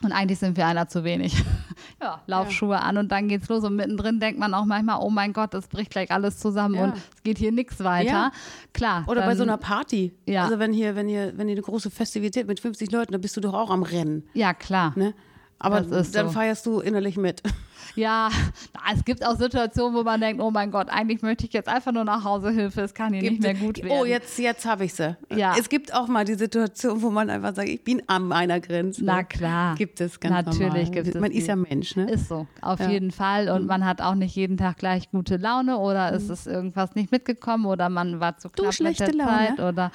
Und 0.03 0.13
eigentlich 0.13 0.39
sind 0.39 0.57
wir 0.57 0.67
einer 0.67 0.89
zu 0.89 1.05
wenig. 1.05 1.35
ja, 2.03 2.23
Laufschuhe 2.27 2.81
an 2.81 2.97
und 2.97 3.13
dann 3.13 3.29
geht's 3.29 3.49
los. 3.49 3.63
Und 3.65 3.77
mittendrin 3.77 4.19
denkt 4.19 4.39
man 4.41 4.55
auch 4.55 4.65
manchmal, 4.65 4.99
oh 5.03 5.11
mein 5.11 5.33
Gott, 5.35 5.53
es 5.55 5.67
bricht 5.69 5.91
gleich 5.91 6.11
alles 6.11 6.39
zusammen 6.39 6.75
Ja. 6.77 6.85
und 6.85 6.95
es 6.97 7.23
geht 7.23 7.37
hier 7.39 7.53
nichts 7.53 7.85
weiter. 7.85 8.11
Ja. 8.11 8.33
Klar. 8.73 9.05
Oder 9.09 9.21
bei 9.23 9.29
dann- 9.29 9.37
so 9.37 9.43
einer 9.43 9.59
Party. 9.59 10.15
Ja. 10.27 10.45
Also 10.45 10.59
wenn 10.59 10.73
hier, 10.73 10.97
wenn 10.97 11.07
hier, 11.07 11.33
wenn 11.37 11.49
hier 11.49 11.57
eine 11.57 11.63
große 11.63 11.91
Festivität 11.91 12.47
mit 12.47 12.61
50 12.61 12.91
Leuten, 12.91 13.13
dann 13.13 13.21
bist 13.21 13.37
du 13.37 13.41
doch 13.43 13.53
auch 13.55 13.71
am 13.71 13.83
Rennen. 13.83 14.25
Ja, 14.33 14.55
klar. 14.55 14.93
Ne? 14.97 15.13
Aber 15.59 15.83
Das 15.83 16.11
dann 16.13 16.29
so. 16.29 16.33
feierst 16.33 16.65
du 16.65 16.81
innerlich 16.81 17.17
mit. 17.19 17.43
Ja, 17.95 18.31
na, 18.75 18.81
es 18.95 19.05
gibt 19.05 19.27
auch 19.27 19.37
Situationen, 19.37 19.95
wo 19.97 20.03
man 20.03 20.21
denkt, 20.21 20.43
oh 20.43 20.51
mein 20.51 20.71
Gott, 20.71 20.89
eigentlich 20.91 21.23
möchte 21.23 21.47
ich 21.47 21.53
jetzt 21.53 21.69
einfach 21.69 21.93
nur 21.93 22.05
nach 22.05 22.25
Hause 22.25 22.51
Hilfe, 22.51 22.83
es 22.83 22.95
kann 22.95 23.13
hier 23.13 23.23
nicht 23.31 23.43
mehr 23.43 23.55
gut 23.55 23.79
werden. 23.83 23.91
Oh, 24.01 24.05
jetzt, 24.05 24.39
jetzt 24.39 24.65
habe 24.67 24.85
ich 24.85 24.95
sie. 24.95 25.17
Ja. 25.35 25.55
Es 25.59 25.69
gibt 25.69 25.95
auch 25.95 26.09
mal 26.09 26.25
die 26.25 26.35
Situation, 26.35 27.03
wo 27.03 27.11
man 27.11 27.31
einfach 27.31 27.55
sagt, 27.55 27.69
ich 27.69 27.83
bin 27.85 28.03
an 28.07 28.25
meiner 28.29 28.61
Grenze. 28.61 29.05
Na 29.05 29.23
klar. 29.23 29.75
Gibt 29.77 30.01
es 30.01 30.21
ganz 30.21 30.35
Natürlich 30.47 30.61
normal. 30.89 30.91
gibt 30.91 31.09
es 31.15 31.21
Man 31.21 31.31
ist 31.33 31.47
ja 31.47 31.57
Mensch, 31.57 31.97
ne? 31.97 32.11
Ist 32.11 32.29
so, 32.29 32.47
auf 32.63 32.81
Ja. 32.81 32.89
jeden 32.91 33.11
Fall. 33.11 33.49
Und 33.51 33.67
man 33.67 33.85
hat 33.85 34.01
auch 34.03 34.15
nicht 34.15 34.35
jeden 34.37 34.57
Tag 34.57 34.79
gleich 34.79 35.11
gute 35.11 35.37
Laune 35.37 35.79
oder 35.79 36.13
es 36.13 36.29
ist 36.31 36.47
irgendwas 36.47 36.95
nicht 36.95 37.11
mitgekommen 37.13 37.67
oder 37.67 37.89
man 37.89 38.21
war 38.21 38.37
zu 38.39 38.49
knapp 38.49 38.67
mit 38.67 38.75
schlechte 38.75 39.05
der 39.07 39.15
Laune? 39.15 39.31
Zeit 39.57 39.61
oder 39.61 39.91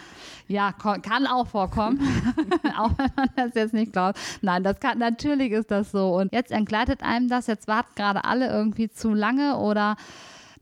ja, 0.48 0.72
kann 0.74 1.26
auch 1.28 1.48
vorkommen, 1.48 2.00
auch 2.78 2.92
wenn 2.98 3.10
man 3.16 3.30
das 3.36 3.56
jetzt 3.56 3.74
nicht 3.74 3.94
glaubt. 3.94 4.20
Nein, 4.42 4.64
das 4.64 4.80
kann, 4.80 5.00
natürlich 5.00 5.52
ist 5.52 5.72
das 5.72 5.92
so. 5.92 6.16
Und 6.16 6.34
jetzt 6.34 6.52
entgleitet 6.52 7.02
einem 7.04 7.30
das, 7.30 7.48
jetzt 7.48 7.68
warten 7.76 7.96
gerade 7.96 8.24
alle 8.24 8.48
irgendwie 8.48 8.90
zu 8.90 9.14
lange 9.14 9.58
oder 9.58 9.98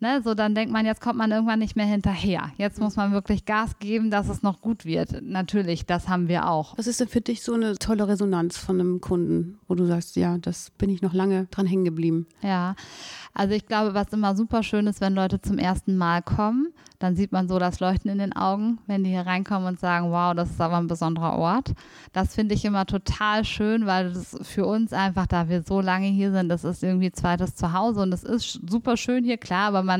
Ne, 0.03 0.21
so 0.21 0.33
dann 0.33 0.53
denkt 0.53 0.73
man, 0.73 0.85
jetzt 0.85 0.99
kommt 0.99 1.17
man 1.17 1.31
irgendwann 1.31 1.59
nicht 1.59 1.77
mehr 1.77 1.85
hinterher. 1.85 2.51
Jetzt 2.57 2.81
muss 2.81 2.97
man 2.97 3.13
wirklich 3.13 3.45
Gas 3.45 3.79
geben, 3.79 4.11
dass 4.11 4.27
es 4.27 4.43
noch 4.43 4.59
gut 4.59 4.83
wird. 4.83 5.21
Natürlich, 5.21 5.85
das 5.85 6.09
haben 6.09 6.27
wir 6.27 6.49
auch. 6.49 6.77
Was 6.77 6.87
ist 6.87 6.99
denn 6.99 7.07
für 7.07 7.21
dich 7.21 7.41
so 7.41 7.53
eine 7.53 7.77
tolle 7.77 8.05
Resonanz 8.05 8.57
von 8.57 8.81
einem 8.81 8.99
Kunden, 8.99 9.59
wo 9.69 9.75
du 9.75 9.85
sagst, 9.85 10.17
ja, 10.17 10.37
das 10.39 10.71
bin 10.71 10.89
ich 10.89 11.01
noch 11.01 11.13
lange 11.13 11.45
dran 11.51 11.65
hängen 11.65 11.85
geblieben? 11.85 12.27
Ja, 12.41 12.75
also 13.33 13.55
ich 13.55 13.65
glaube, 13.65 13.93
was 13.93 14.11
immer 14.11 14.35
super 14.35 14.61
schön 14.61 14.87
ist, 14.87 14.99
wenn 14.99 15.15
Leute 15.15 15.39
zum 15.39 15.57
ersten 15.57 15.95
Mal 15.95 16.21
kommen, 16.21 16.73
dann 17.03 17.17
sieht 17.17 17.33
man 17.33 17.49
so 17.49 17.59
das 17.59 17.81
Leuchten 17.81 18.09
in 18.09 18.17
den 18.17 18.33
Augen, 18.33 18.79
wenn 18.87 19.03
die 19.03 19.09
hier 19.09 19.25
reinkommen 19.25 19.67
und 19.67 19.79
sagen, 19.79 20.11
wow, 20.11 20.33
das 20.33 20.51
ist 20.51 20.61
aber 20.61 20.77
ein 20.77 20.87
besonderer 20.87 21.37
Ort. 21.37 21.73
Das 22.13 22.33
finde 22.33 22.55
ich 22.55 22.63
immer 22.63 22.85
total 22.85 23.43
schön, 23.43 23.85
weil 23.85 24.13
das 24.13 24.37
für 24.43 24.65
uns 24.65 24.93
einfach, 24.93 25.27
da 25.27 25.49
wir 25.49 25.63
so 25.63 25.81
lange 25.81 26.07
hier 26.07 26.31
sind, 26.31 26.47
das 26.47 26.63
ist 26.63 26.81
irgendwie 26.81 27.11
zweites 27.11 27.55
Zuhause 27.55 28.01
und 28.01 28.13
es 28.13 28.23
ist 28.23 28.61
super 28.69 28.95
schön 28.95 29.25
hier, 29.25 29.37
klar, 29.37 29.67
aber 29.67 29.83
man 29.83 29.92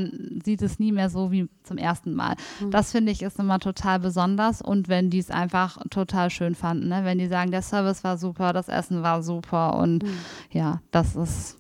sieht 0.44 0.62
es 0.62 0.80
nie 0.80 0.92
mehr 0.92 1.10
so 1.10 1.32
wie 1.32 1.48
zum 1.64 1.78
ersten 1.78 2.14
Mal. 2.14 2.36
Das 2.72 2.92
finde 2.92 3.12
ich 3.12 3.22
ist 3.22 3.40
immer 3.40 3.60
total 3.60 4.00
besonders 4.00 4.62
und 4.62 4.88
wenn 4.90 5.10
die 5.10 5.20
es 5.20 5.30
einfach 5.32 5.78
total 5.90 6.30
schön 6.30 6.56
fanden, 6.56 6.88
ne? 6.90 7.02
wenn 7.04 7.18
die 7.18 7.28
sagen, 7.28 7.52
der 7.52 7.62
Service 7.62 8.04
war 8.04 8.18
super, 8.18 8.54
das 8.54 8.68
Essen 8.70 9.02
war 9.04 9.24
super 9.24 9.78
und 9.78 10.04
ja, 10.52 10.82
das 10.92 11.16
ist 11.16 11.58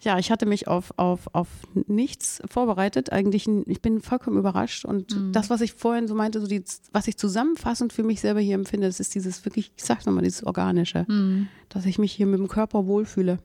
Ja, 0.00 0.16
ich 0.16 0.30
hatte 0.30 0.46
mich 0.46 0.68
auf, 0.68 0.92
auf, 0.96 1.26
auf 1.32 1.48
nichts 1.88 2.40
vorbereitet. 2.48 3.10
Eigentlich, 3.10 3.48
ich 3.66 3.82
bin 3.82 4.00
vollkommen 4.00 4.38
überrascht. 4.38 4.84
Und 4.84 5.10
Mhm. 5.16 5.32
das, 5.32 5.50
was 5.50 5.60
ich 5.60 5.72
vorhin 5.72 6.06
so 6.06 6.14
meinte, 6.14 6.40
so 6.40 6.46
die, 6.46 6.62
was 6.92 7.08
ich 7.08 7.16
zusammenfassend 7.16 7.92
für 7.92 8.04
mich 8.04 8.20
selber 8.20 8.38
hier 8.38 8.54
empfinde, 8.54 8.86
das 8.86 9.00
ist 9.00 9.16
dieses 9.16 9.44
wirklich, 9.44 9.72
ich 9.76 9.82
sag's 9.84 10.06
nochmal, 10.06 10.22
dieses 10.22 10.44
Organische. 10.44 11.04
Mhm. 11.08 11.48
Dass 11.68 11.84
ich 11.84 11.98
mich 11.98 12.12
hier 12.12 12.26
mit 12.26 12.38
dem 12.38 12.46
Körper 12.46 12.86
wohlfühle. 12.86 13.40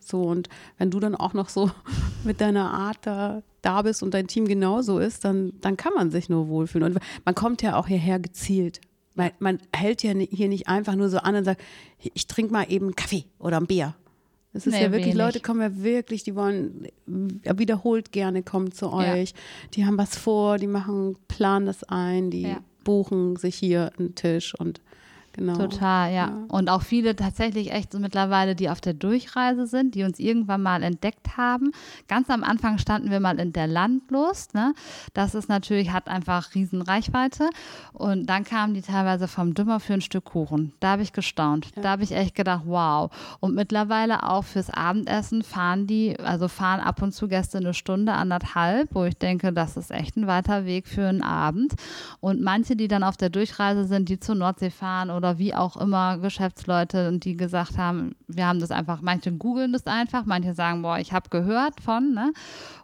So, 0.00 0.22
und 0.22 0.48
wenn 0.78 0.90
du 0.90 1.00
dann 1.00 1.14
auch 1.14 1.34
noch 1.34 1.48
so 1.50 1.70
mit 2.24 2.40
deiner 2.40 2.72
Art 2.72 2.98
da, 3.02 3.42
da 3.62 3.82
bist 3.82 4.02
und 4.02 4.14
dein 4.14 4.26
Team 4.26 4.46
genauso 4.48 4.98
ist, 4.98 5.24
dann, 5.24 5.52
dann 5.60 5.76
kann 5.76 5.92
man 5.94 6.10
sich 6.10 6.28
nur 6.30 6.48
wohlfühlen. 6.48 6.94
Und 6.94 7.00
man 7.24 7.34
kommt 7.34 7.60
ja 7.62 7.76
auch 7.76 7.86
hierher 7.86 8.18
gezielt. 8.18 8.80
Man, 9.14 9.32
man 9.38 9.58
hält 9.74 10.02
ja 10.02 10.12
hier 10.12 10.48
nicht 10.48 10.68
einfach 10.68 10.94
nur 10.94 11.10
so 11.10 11.18
an 11.18 11.34
und 11.34 11.44
sagt, 11.44 11.60
ich 11.98 12.26
trinke 12.26 12.52
mal 12.52 12.64
eben 12.70 12.86
einen 12.86 12.96
Kaffee 12.96 13.24
oder 13.38 13.58
ein 13.58 13.66
Bier. 13.66 13.94
Das 14.52 14.66
ist 14.66 14.72
Nee, 14.72 14.82
ja 14.82 14.92
wirklich, 14.92 15.14
wenig. 15.14 15.18
Leute 15.18 15.40
kommen 15.40 15.60
ja 15.60 15.82
wirklich, 15.82 16.24
die 16.24 16.34
wollen 16.34 16.86
äh, 17.44 17.58
wiederholt 17.58 18.12
gerne 18.12 18.42
kommen 18.42 18.72
zu 18.72 18.86
Ja. 18.86 19.12
euch. 19.12 19.34
Die 19.74 19.84
haben 19.84 19.98
was 19.98 20.16
vor, 20.16 20.56
die 20.58 20.66
machen, 20.66 21.16
planen 21.28 21.66
das 21.66 21.84
ein, 21.84 22.30
die 22.30 22.42
Ja. 22.48 22.60
buchen 22.82 23.36
sich 23.36 23.56
hier 23.56 23.92
einen 23.98 24.14
Tisch 24.14 24.54
und 24.58 24.80
Genau. 25.32 25.54
Total, 25.54 26.12
ja. 26.12 26.20
Ja. 26.20 26.44
Und 26.48 26.68
auch 26.68 26.82
viele 26.82 27.14
tatsächlich 27.14 27.72
echt 27.72 27.92
so 27.92 27.98
mittlerweile, 27.98 28.56
die 28.56 28.68
auf 28.68 28.80
der 28.80 28.94
Durchreise 28.94 29.66
sind, 29.66 29.94
die 29.94 30.02
uns 30.02 30.18
irgendwann 30.18 30.62
mal 30.62 30.82
entdeckt 30.82 31.36
haben. 31.36 31.70
Ganz 32.08 32.30
am 32.30 32.42
Anfang 32.42 32.78
standen 32.78 33.10
wir 33.10 33.20
mal 33.20 33.38
in 33.38 33.52
der 33.52 33.66
Landlust. 33.66 34.54
Ne? 34.54 34.74
Das 35.14 35.34
ist 35.34 35.48
natürlich, 35.48 35.92
hat 35.92 36.08
einfach 36.08 36.54
riesen 36.54 36.82
Reichweite. 36.82 37.48
Und 37.92 38.26
dann 38.26 38.44
kamen 38.44 38.74
die 38.74 38.82
teilweise 38.82 39.28
vom 39.28 39.54
Dümmer 39.54 39.78
für 39.78 39.94
ein 39.94 40.00
Stück 40.00 40.24
Kuchen. 40.24 40.72
Da 40.80 40.92
habe 40.92 41.02
ich 41.02 41.12
gestaunt. 41.12 41.70
Da 41.76 41.90
habe 41.90 42.02
ich 42.02 42.12
echt 42.12 42.34
gedacht, 42.34 42.64
wow. 42.66 43.10
Und 43.38 43.54
mittlerweile 43.54 44.28
auch 44.28 44.44
fürs 44.44 44.70
Abendessen 44.70 45.42
fahren 45.42 45.86
die, 45.86 46.18
also 46.18 46.48
fahren 46.48 46.80
ab 46.80 47.02
und 47.02 47.12
zu 47.12 47.28
Gäste 47.28 47.58
eine 47.58 47.74
Stunde, 47.74 48.12
anderthalb, 48.12 48.94
wo 48.94 49.04
ich 49.04 49.16
denke, 49.16 49.52
das 49.52 49.76
ist 49.76 49.90
echt 49.90 50.16
ein 50.16 50.26
weiter 50.26 50.64
Weg 50.66 50.88
für 50.88 51.06
einen 51.06 51.22
Abend. 51.22 51.74
Und 52.20 52.42
manche, 52.42 52.74
die 52.74 52.88
dann 52.88 53.04
auf 53.04 53.16
der 53.16 53.30
Durchreise 53.30 53.84
sind, 53.84 54.08
die 54.08 54.18
zur 54.18 54.34
Nordsee 54.34 54.70
fahren 54.70 55.10
oder 55.10 55.19
wie 55.38 55.54
auch 55.54 55.76
immer 55.76 56.18
Geschäftsleute 56.18 57.08
und 57.08 57.24
die 57.24 57.36
gesagt 57.36 57.76
haben, 57.78 58.14
wir 58.28 58.46
haben 58.46 58.60
das 58.60 58.70
einfach, 58.70 59.00
manche 59.02 59.32
googeln 59.32 59.72
das 59.72 59.86
einfach, 59.86 60.24
manche 60.26 60.54
sagen, 60.54 60.82
boah, 60.82 60.98
ich 60.98 61.12
habe 61.12 61.28
gehört 61.30 61.80
von, 61.80 62.12
ne? 62.14 62.32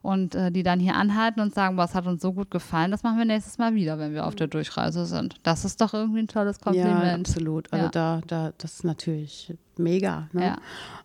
Und 0.02 0.34
äh, 0.34 0.50
die 0.52 0.62
dann 0.62 0.78
hier 0.80 0.94
anhalten 0.94 1.40
und 1.40 1.54
sagen, 1.54 1.76
boah, 1.76 1.84
es 1.84 1.94
hat 1.94 2.06
uns 2.06 2.22
so 2.22 2.32
gut 2.32 2.50
gefallen, 2.50 2.90
das 2.90 3.02
machen 3.02 3.18
wir 3.18 3.24
nächstes 3.24 3.58
Mal 3.58 3.74
wieder, 3.74 3.98
wenn 3.98 4.12
wir 4.14 4.26
auf 4.26 4.34
der 4.34 4.46
Durchreise 4.46 5.06
sind. 5.06 5.36
Das 5.42 5.64
ist 5.64 5.80
doch 5.80 5.94
irgendwie 5.94 6.20
ein 6.20 6.28
tolles 6.28 6.58
Ja, 6.58 6.64
Kompliment. 6.64 7.28
absolut. 7.28 7.72
Also 7.72 7.86
Ja. 7.86 7.90
da, 7.90 8.20
da, 8.26 8.52
das 8.58 8.74
ist 8.74 8.84
natürlich 8.84 9.54
mega. 9.78 10.28
Ne? 10.32 10.44
Ja. 10.44 10.56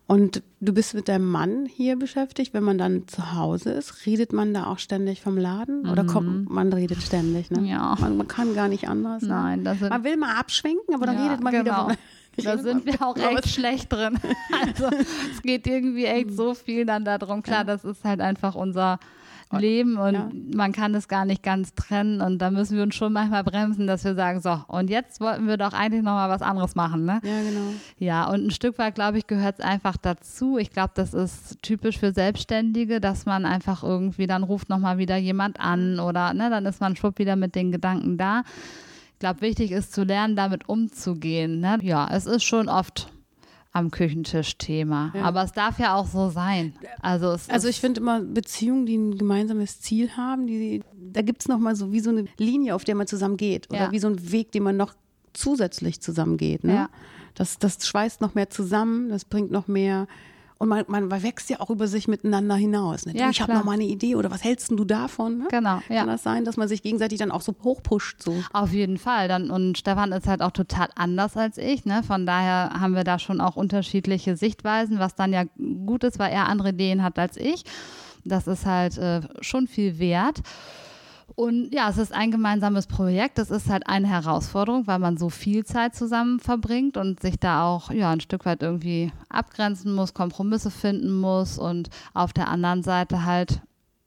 Und 0.06 0.42
du 0.60 0.72
bist 0.74 0.94
mit 0.94 1.08
deinem 1.08 1.30
Mann 1.30 1.66
hier 1.66 1.96
beschäftigt. 1.96 2.52
Wenn 2.52 2.64
man 2.64 2.76
dann 2.76 3.06
zu 3.08 3.34
Hause 3.34 3.70
ist, 3.70 4.04
redet 4.04 4.32
man 4.32 4.52
da 4.52 4.66
auch 4.66 4.78
ständig 4.78 5.20
vom 5.22 5.38
Laden? 5.38 5.88
Oder 5.88 6.04
kommt, 6.04 6.50
man 6.50 6.72
redet 6.72 7.00
ständig, 7.02 7.50
ne? 7.50 7.60
Mhm. 7.60 7.64
Ja. 7.66 7.96
Man, 8.00 8.16
man 8.16 8.28
kann 8.28 8.54
gar 8.54 8.68
nicht 8.68 8.88
anders. 8.88 9.22
Ne? 9.22 9.28
Nein, 9.28 9.64
das 9.64 9.78
sind 9.78 9.88
Man 9.90 10.04
will 10.04 10.16
mal 10.16 10.34
abschwenken, 10.36 10.94
aber 10.94 11.06
dann 11.06 11.16
Ja, 11.16 11.24
redet 11.24 11.40
man 11.42 11.52
wieder 11.52 11.62
genau. 11.64 11.84
vom 11.88 11.96
Da 12.44 12.58
sind 12.62 12.84
wir 12.84 13.00
auch 13.02 13.16
echt 13.16 13.48
schlecht 13.48 13.92
drin. 13.92 14.18
Also 14.66 14.90
es 15.32 15.42
geht 15.42 15.66
irgendwie 15.66 16.04
echt 16.04 16.30
Mhm. 16.30 16.36
so 16.36 16.54
viel 16.54 16.84
dann 16.84 17.04
darum. 17.04 17.42
Klar, 17.42 17.64
das 17.64 17.84
ist 17.84 18.04
halt 18.04 18.20
einfach 18.20 18.54
unser 18.54 18.98
Leben 19.58 19.96
und 19.96 20.14
Ja. 20.14 20.30
man 20.54 20.72
kann 20.72 20.92
das 20.92 21.08
gar 21.08 21.24
nicht 21.24 21.42
ganz 21.42 21.74
trennen 21.74 22.20
und 22.20 22.38
da 22.38 22.50
müssen 22.50 22.76
wir 22.76 22.82
uns 22.82 22.94
schon 22.94 23.12
manchmal 23.12 23.44
bremsen, 23.44 23.86
dass 23.86 24.04
wir 24.04 24.14
sagen, 24.14 24.40
so, 24.40 24.58
und 24.68 24.90
jetzt 24.90 25.20
wollten 25.20 25.46
wir 25.46 25.56
doch 25.56 25.72
eigentlich 25.72 26.02
nochmal 26.02 26.28
was 26.30 26.42
anderes 26.42 26.74
machen, 26.74 27.04
ne? 27.04 27.20
Ja, 27.22 27.42
genau. 27.42 27.72
Ja, 27.98 28.24
und 28.30 28.46
ein 28.46 28.50
Stück 28.50 28.78
weit, 28.78 28.94
glaube 28.94 29.18
ich, 29.18 29.26
gehört 29.26 29.58
es 29.58 29.64
einfach 29.64 29.96
dazu. 29.96 30.58
Ich 30.58 30.70
glaube, 30.70 30.92
das 30.94 31.14
ist 31.14 31.62
typisch 31.62 31.98
für 31.98 32.12
Selbstständige, 32.12 33.00
dass 33.00 33.26
man 33.26 33.44
einfach 33.44 33.82
irgendwie, 33.82 34.26
dann 34.26 34.42
ruft 34.42 34.68
nochmal 34.68 34.98
wieder 34.98 35.16
jemand 35.16 35.60
an 35.60 36.00
oder 36.00 36.34
ne, 36.34 36.50
dann 36.50 36.66
ist 36.66 36.80
man 36.80 36.96
schwupp 36.96 37.18
wieder 37.18 37.36
mit 37.36 37.54
den 37.54 37.72
Gedanken 37.72 38.18
da. 38.18 38.42
Ich 39.14 39.18
glaube, 39.18 39.40
wichtig 39.40 39.70
ist 39.70 39.92
zu 39.92 40.02
lernen, 40.02 40.34
damit 40.34 40.68
umzugehen. 40.68 41.60
Ne? 41.60 41.78
Ja, 41.82 42.08
es 42.12 42.26
ist 42.26 42.42
schon 42.42 42.68
oft 42.68 43.12
am 43.72 43.90
Küchentisch 43.90 44.58
Thema. 44.58 45.12
Ja. 45.14 45.22
Aber 45.22 45.42
es 45.42 45.52
darf 45.52 45.78
ja 45.78 45.94
auch 45.94 46.06
so 46.06 46.28
sein. 46.28 46.74
Also, 47.00 47.36
Also 47.48 47.68
ich 47.68 47.80
finde 47.80 48.00
immer 48.00 48.20
Beziehungen, 48.20 48.84
die 48.86 48.96
ein 48.96 49.16
gemeinsames 49.18 49.80
Ziel 49.80 50.10
haben, 50.16 50.46
die, 50.46 50.82
da 51.12 51.22
gibt 51.22 51.40
es 51.42 51.48
nochmal 51.48 51.74
so 51.74 51.90
wie 51.92 52.00
so 52.00 52.10
eine 52.10 52.26
Linie, 52.36 52.74
auf 52.74 52.84
der 52.84 52.94
man 52.94 53.06
zusammen 53.06 53.36
geht. 53.38 53.70
Oder 53.70 53.84
Ja. 53.84 53.92
wie 53.92 53.98
so 53.98 54.08
ein 54.08 54.30
Weg, 54.30 54.52
den 54.52 54.62
man 54.62 54.76
noch 54.76 54.94
zusätzlich 55.32 56.00
zusammen 56.00 56.36
geht. 56.36 56.64
Ne? 56.64 56.74
Ja. 56.74 56.90
Das, 57.34 57.58
das 57.58 57.86
schweißt 57.86 58.20
noch 58.20 58.34
mehr 58.34 58.50
zusammen, 58.50 59.08
das 59.08 59.24
bringt 59.24 59.50
noch 59.50 59.68
mehr. 59.68 60.06
Und 60.62 60.68
man, 60.68 60.84
man 60.86 61.10
wächst 61.10 61.50
ja 61.50 61.58
auch 61.58 61.70
über 61.70 61.88
sich 61.88 62.06
miteinander 62.06 62.54
hinaus. 62.54 63.04
Ne? 63.04 63.16
Ja, 63.16 63.30
ich 63.30 63.42
habe 63.42 63.52
noch 63.52 63.64
mal 63.64 63.72
eine 63.72 63.82
Idee 63.82 64.14
oder 64.14 64.30
was 64.30 64.44
hältst 64.44 64.70
du 64.70 64.84
davon? 64.84 65.38
Ne? 65.38 65.48
Genau, 65.50 65.80
ja. 65.88 65.96
Kann 65.96 66.06
das 66.06 66.22
sein, 66.22 66.44
dass 66.44 66.56
man 66.56 66.68
sich 66.68 66.82
gegenseitig 66.84 67.18
dann 67.18 67.32
auch 67.32 67.40
so 67.40 67.56
hochpusht? 67.64 68.22
So? 68.22 68.32
Auf 68.52 68.72
jeden 68.72 68.96
Fall. 68.96 69.26
Dann, 69.26 69.50
und 69.50 69.76
Stefan 69.76 70.12
ist 70.12 70.28
halt 70.28 70.40
auch 70.40 70.52
total 70.52 70.86
anders 70.94 71.36
als 71.36 71.58
ich. 71.58 71.84
Ne? 71.84 72.04
Von 72.04 72.26
daher 72.26 72.74
haben 72.78 72.94
wir 72.94 73.02
da 73.02 73.18
schon 73.18 73.40
auch 73.40 73.56
unterschiedliche 73.56 74.36
Sichtweisen, 74.36 75.00
was 75.00 75.16
dann 75.16 75.32
ja 75.32 75.46
gut 75.84 76.04
ist, 76.04 76.20
weil 76.20 76.30
er 76.30 76.48
andere 76.48 76.68
Ideen 76.68 77.02
hat 77.02 77.18
als 77.18 77.36
ich. 77.36 77.64
Das 78.24 78.46
ist 78.46 78.64
halt 78.64 78.96
äh, 78.98 79.22
schon 79.40 79.66
viel 79.66 79.98
wert. 79.98 80.42
Und 81.34 81.72
ja, 81.74 81.88
es 81.88 81.98
ist 81.98 82.12
ein 82.12 82.30
gemeinsames 82.30 82.86
Projekt. 82.86 83.38
Es 83.38 83.50
ist 83.50 83.68
halt 83.68 83.86
eine 83.88 84.06
Herausforderung, 84.08 84.86
weil 84.86 84.98
man 84.98 85.16
so 85.16 85.30
viel 85.30 85.64
Zeit 85.64 85.94
zusammen 85.94 86.40
verbringt 86.40 86.96
und 86.96 87.20
sich 87.20 87.38
da 87.38 87.64
auch 87.66 87.90
ja, 87.90 88.10
ein 88.10 88.20
Stück 88.20 88.44
weit 88.44 88.62
irgendwie 88.62 89.12
abgrenzen 89.28 89.94
muss, 89.94 90.14
Kompromisse 90.14 90.70
finden 90.70 91.12
muss 91.20 91.58
und 91.58 91.88
auf 92.14 92.32
der 92.32 92.48
anderen 92.48 92.82
Seite 92.82 93.24
halt 93.24 93.60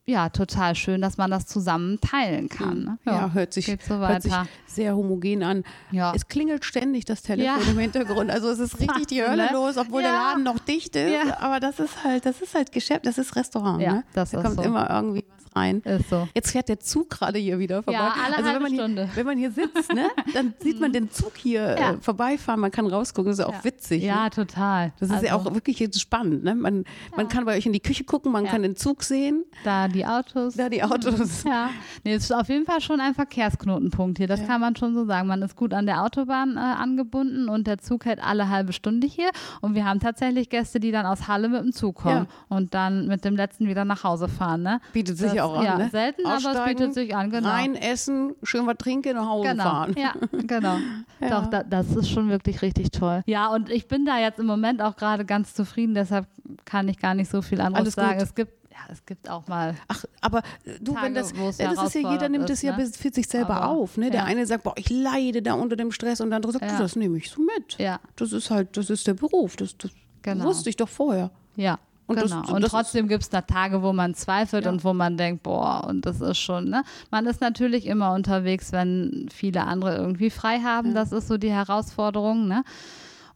ja, 0.08 0.30
total 0.30 0.76
schön, 0.76 1.02
dass 1.02 1.18
man 1.18 1.32
das 1.32 1.48
zusammen 1.48 2.00
teilen 2.00 2.48
kann. 2.48 2.84
Ne? 2.84 2.98
Ja, 3.06 3.32
hört 3.34 3.54
sich, 3.54 3.66
so 3.88 3.96
hört 3.96 4.22
sich 4.22 4.34
sehr 4.68 4.96
homogen 4.96 5.42
an. 5.42 5.64
Ja. 5.90 6.14
Es 6.14 6.28
klingelt 6.28 6.64
ständig 6.64 7.06
das 7.06 7.24
Telefon 7.24 7.60
Ja. 7.66 7.72
im 7.72 7.80
Hintergrund. 7.80 8.30
Also 8.30 8.50
es 8.50 8.60
ist 8.60 8.80
richtig 8.80 9.08
die 9.08 9.24
Hölle 9.24 9.46
ne? 9.48 9.50
los, 9.52 9.78
obwohl 9.78 10.04
der 10.04 10.12
Ja. 10.12 10.30
Laden 10.30 10.44
noch 10.44 10.60
dicht 10.60 10.96
ist. 10.96 11.12
Ja. 11.12 11.40
Aber 11.40 11.60
das 11.60 11.80
ist 11.80 12.04
halt, 12.04 12.24
das 12.28 12.40
ist 12.40 12.54
halt 12.54 12.72
Geschäft, 12.72 13.08
das 13.08 13.18
ist 13.18 13.36
Restaurant. 13.36 13.82
Ja, 13.82 13.94
ne? 13.94 14.04
das 14.14 14.30
da 14.30 14.38
ist 14.38 14.44
kommt 14.44 14.58
so. 14.58 14.62
immer 14.62 14.88
irgendwie 14.92 15.26
was 15.36 15.45
rein. 15.56 15.82
Ist 15.82 16.10
so. 16.10 16.28
Jetzt 16.36 16.52
fährt 16.52 16.70
der 16.70 16.80
Zug 16.80 17.10
gerade 17.10 17.40
hier 17.40 17.60
wieder 17.60 17.84
vorbei. 17.84 18.00
Ja, 18.00 18.14
alle 18.26 18.36
also 18.38 18.38
wenn 18.38 18.46
halbe 18.46 18.60
man, 18.64 18.72
hier, 18.72 18.82
Stunde. 18.82 19.10
wenn 19.16 19.26
man 19.26 19.38
hier 19.38 19.52
sitzt, 19.52 19.94
ne, 19.94 20.08
dann 20.34 20.54
sieht 20.60 20.80
man 20.80 20.92
den 20.92 21.10
Zug 21.12 21.34
hier 21.38 21.76
Ja. 21.80 21.92
äh, 21.94 21.98
vorbeifahren. 22.02 22.60
Man 22.60 22.72
kann 22.72 22.86
rausgucken. 22.88 23.32
Das 23.32 23.40
ist 23.40 23.46
auch 23.46 23.54
Ja. 23.54 23.64
witzig. 23.64 24.04
Ja, 24.04 24.24
Ne? 24.26 24.30
total. 24.32 24.94
Das 25.00 25.10
ist 25.10 25.24
ja 25.24 25.36
Also, 25.36 25.50
auch 25.50 25.54
wirklich 25.54 25.80
jetzt 25.80 26.00
spannend. 26.02 26.44
Ne? 26.44 26.56
Man, 26.56 26.84
man 27.16 27.28
kann 27.28 27.46
bei 27.46 27.56
euch 27.58 27.66
in 27.66 27.74
die 27.74 27.80
Küche 27.80 28.04
gucken, 28.04 28.32
man 28.32 28.46
Ja. 28.46 28.52
kann 28.52 28.64
den 28.64 28.76
Zug 28.76 29.04
sehen, 29.04 29.44
Da 29.64 29.88
die 29.88 30.06
Autos. 30.06 30.56
da 30.56 30.70
die 30.70 30.84
Autos. 30.84 31.44
Ja, 31.46 31.70
nee, 32.04 32.14
es 32.14 32.24
ist 32.26 32.32
auf 32.34 32.50
jeden 32.50 32.66
Fall 32.66 32.82
schon 32.82 33.00
ein 33.00 33.14
Verkehrsknotenpunkt 33.14 34.18
hier. 34.18 34.28
Das 34.28 34.42
Ja. 34.42 34.48
kann 34.48 34.62
man 34.62 34.76
schon 34.76 34.94
so 34.94 35.06
sagen. 35.06 35.28
Man 35.28 35.42
ist 35.42 35.56
gut 35.56 35.74
an 35.74 35.86
der 35.86 36.04
Autobahn 36.04 36.58
äh, 36.58 36.60
angebunden 36.60 37.50
und 37.50 37.68
der 37.68 37.78
Zug 37.78 38.06
hält 38.06 38.22
alle 38.24 38.50
halbe 38.50 38.74
Stunde 38.74 39.08
hier. 39.08 39.30
Und 39.62 39.76
wir 39.76 39.86
haben 39.86 40.00
tatsächlich 40.00 40.50
Gäste, 40.50 40.80
die 40.80 40.92
dann 40.92 41.06
aus 41.06 41.28
Halle 41.28 41.50
mit 41.50 41.62
dem 41.62 41.72
Zug 41.72 41.96
kommen 41.96 42.28
und 42.50 42.74
dann 42.74 43.08
mit 43.08 43.24
dem 43.26 43.36
letzten 43.36 43.68
wieder 43.68 43.86
nach 43.86 44.04
Hause 44.04 44.28
fahren. 44.28 44.64
Ne? 44.64 44.82
Bietet 44.94 45.18
sich 45.18 45.28
Das- 45.28 45.36
ja 45.36 45.45
auch 45.46 45.58
an. 45.58 45.64
ja, 45.66 45.78
ne? 45.78 45.90
selten, 45.92 46.26
aber 46.26 46.52
es 46.52 46.66
bietet 46.66 46.94
sich 46.94 47.16
an, 47.16 47.30
genau. 47.30 47.50
Rein 47.50 47.76
essen, 47.76 48.36
schön 48.44 48.66
was 48.68 48.78
trinken, 48.78 49.16
nach 49.16 49.28
Hause 49.28 49.50
Genau, 49.50 49.64
fahren. 49.64 49.96
ja, 49.98 50.14
genau. 50.32 50.78
Ja. 51.22 51.30
Doch, 51.42 51.50
da, 51.50 51.64
das 51.64 51.96
ist 51.96 52.10
schon 52.10 52.30
wirklich 52.30 52.62
richtig 52.62 52.92
toll. 52.92 53.24
Ja, 53.26 53.48
und 53.48 53.70
ich 53.70 53.88
bin 53.88 54.06
da 54.06 54.20
jetzt 54.20 54.38
im 54.40 54.46
Moment 54.48 54.82
auch 54.82 54.98
gerade 54.98 55.24
ganz 55.26 55.54
zufrieden, 55.54 55.94
deshalb 55.96 56.28
kann 56.66 56.90
ich 56.90 57.00
gar 57.00 57.14
nicht 57.14 57.32
so 57.32 57.42
viel 57.42 57.62
anderes 57.62 57.80
Alles 57.86 57.94
sagen. 57.96 58.20
gut. 58.20 58.24
Es 58.28 58.36
gibt, 58.36 58.52
ja, 58.72 58.78
es 58.92 59.06
gibt 59.06 59.30
auch 59.30 59.48
mal 59.48 59.76
Ach, 59.88 60.04
aber 60.20 60.40
äh, 60.66 60.78
du, 60.82 60.94
Tage, 60.94 61.06
wenn 61.06 61.14
das, 61.16 61.36
wo 61.38 61.48
es 61.48 61.58
das 61.58 61.82
ist 61.82 61.96
ja, 61.96 62.12
jeder 62.12 62.28
nimmt 62.28 62.46
es 62.50 62.58
ist, 62.58 62.64
ja 62.64 62.76
ne? 62.76 62.84
bis- 62.84 62.98
für 62.98 63.10
sich 63.14 63.28
selber 63.28 63.56
Aber, 63.62 63.70
auf. 63.70 63.96
Ne? 63.98 64.10
Der 64.12 64.22
ja. 64.22 64.26
eine 64.26 64.46
sagt, 64.46 64.64
boah, 64.66 64.74
ich 64.76 64.90
leide 64.90 65.42
da 65.42 65.54
unter 65.54 65.78
dem 65.78 65.92
Stress 65.94 66.20
und 66.20 66.30
der 66.32 66.36
andere 66.36 66.52
sagt, 66.52 66.66
Ja. 66.66 66.76
du, 66.76 66.84
das 66.84 66.98
nehme 66.98 67.18
ich 67.18 67.30
so 67.32 67.42
mit. 67.42 67.78
Ja. 67.80 68.00
Das 68.18 68.34
ist 68.34 68.52
halt, 68.52 68.76
das 68.76 68.90
ist 68.90 69.08
der 69.08 69.14
Beruf. 69.14 69.56
Das, 69.56 69.78
das 69.78 69.92
Genau. 70.22 70.44
wusste 70.46 70.70
ich 70.70 70.76
doch 70.76 70.90
vorher. 70.90 71.32
Ja. 71.56 71.80
Und 72.08 72.22
das- 72.22 72.30
genau. 72.32 72.42
das 72.44 72.52
und 72.52 72.64
ist- 72.64 72.72
trotzdem 72.72 73.08
gibt 73.08 73.24
es 73.24 73.30
da 73.30 73.42
Tage, 73.42 73.82
wo 73.82 73.92
man 73.94 74.14
zweifelt 74.14 74.66
Ja. 74.66 74.72
und 74.72 74.84
wo 74.84 74.94
man 74.94 75.18
denkt, 75.18 75.44
boah, 75.44 75.86
und 75.88 76.06
das 76.06 76.22
ist 76.22 76.38
schon, 76.38 76.66
ne? 76.70 76.84
Man 77.12 77.26
ist 77.26 77.42
natürlich 77.42 77.88
immer 77.88 78.14
unterwegs, 78.14 78.72
wenn 78.72 79.28
viele 79.34 79.64
andere 79.66 79.96
irgendwie 79.96 80.30
frei 80.30 80.60
haben. 80.60 80.94
Das 80.94 81.12
ist 81.12 81.28
so 81.28 81.38
die 81.38 81.52
Herausforderung, 81.52 82.48
ne? 82.48 82.64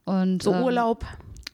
Und 0.04 0.42
So 0.42 0.52
ähm, 0.54 0.62
Urlaub. 0.62 1.04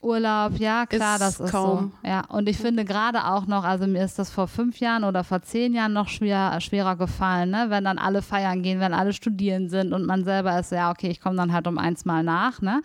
Urlaub, 0.03 0.53
ja 0.59 0.87
klar, 0.87 1.15
Ist 1.15 1.21
das 1.23 1.41
ist 1.41 1.51
kaum. 1.51 1.93
so. 2.03 2.09
Ja, 2.09 2.21
und 2.29 2.49
ich 2.49 2.59
finde 2.59 2.85
gerade 2.85 3.25
auch 3.27 3.47
noch, 3.47 3.65
also 3.65 3.87
mir 3.89 4.05
ist 4.05 4.19
das 4.21 4.31
vor 4.31 4.47
fünf 4.47 4.79
Jahren 4.79 5.03
oder 5.03 5.25
vor 5.25 5.43
zehn 5.43 5.73
Jahren 5.75 5.95
noch 5.95 6.07
schwer, 6.09 6.61
schwerer 6.61 6.95
gefallen, 6.95 7.51
ne? 7.51 7.67
wenn 7.71 7.83
dann 7.83 7.99
alle 7.99 8.23
feiern 8.23 8.63
gehen, 8.63 8.79
wenn 8.79 8.93
alle 8.95 9.13
studieren 9.13 9.69
sind 9.69 9.93
und 9.93 10.07
man 10.07 10.23
selber 10.25 10.61
ist, 10.61 10.71
ja 10.71 10.91
okay, 10.93 11.09
ich 11.09 11.21
komme 11.21 11.37
dann 11.37 11.53
halt 11.53 11.67
um 11.67 11.77
eins 11.79 12.05
mal 12.05 12.23
nach. 12.23 12.61
Ne? 12.61 12.83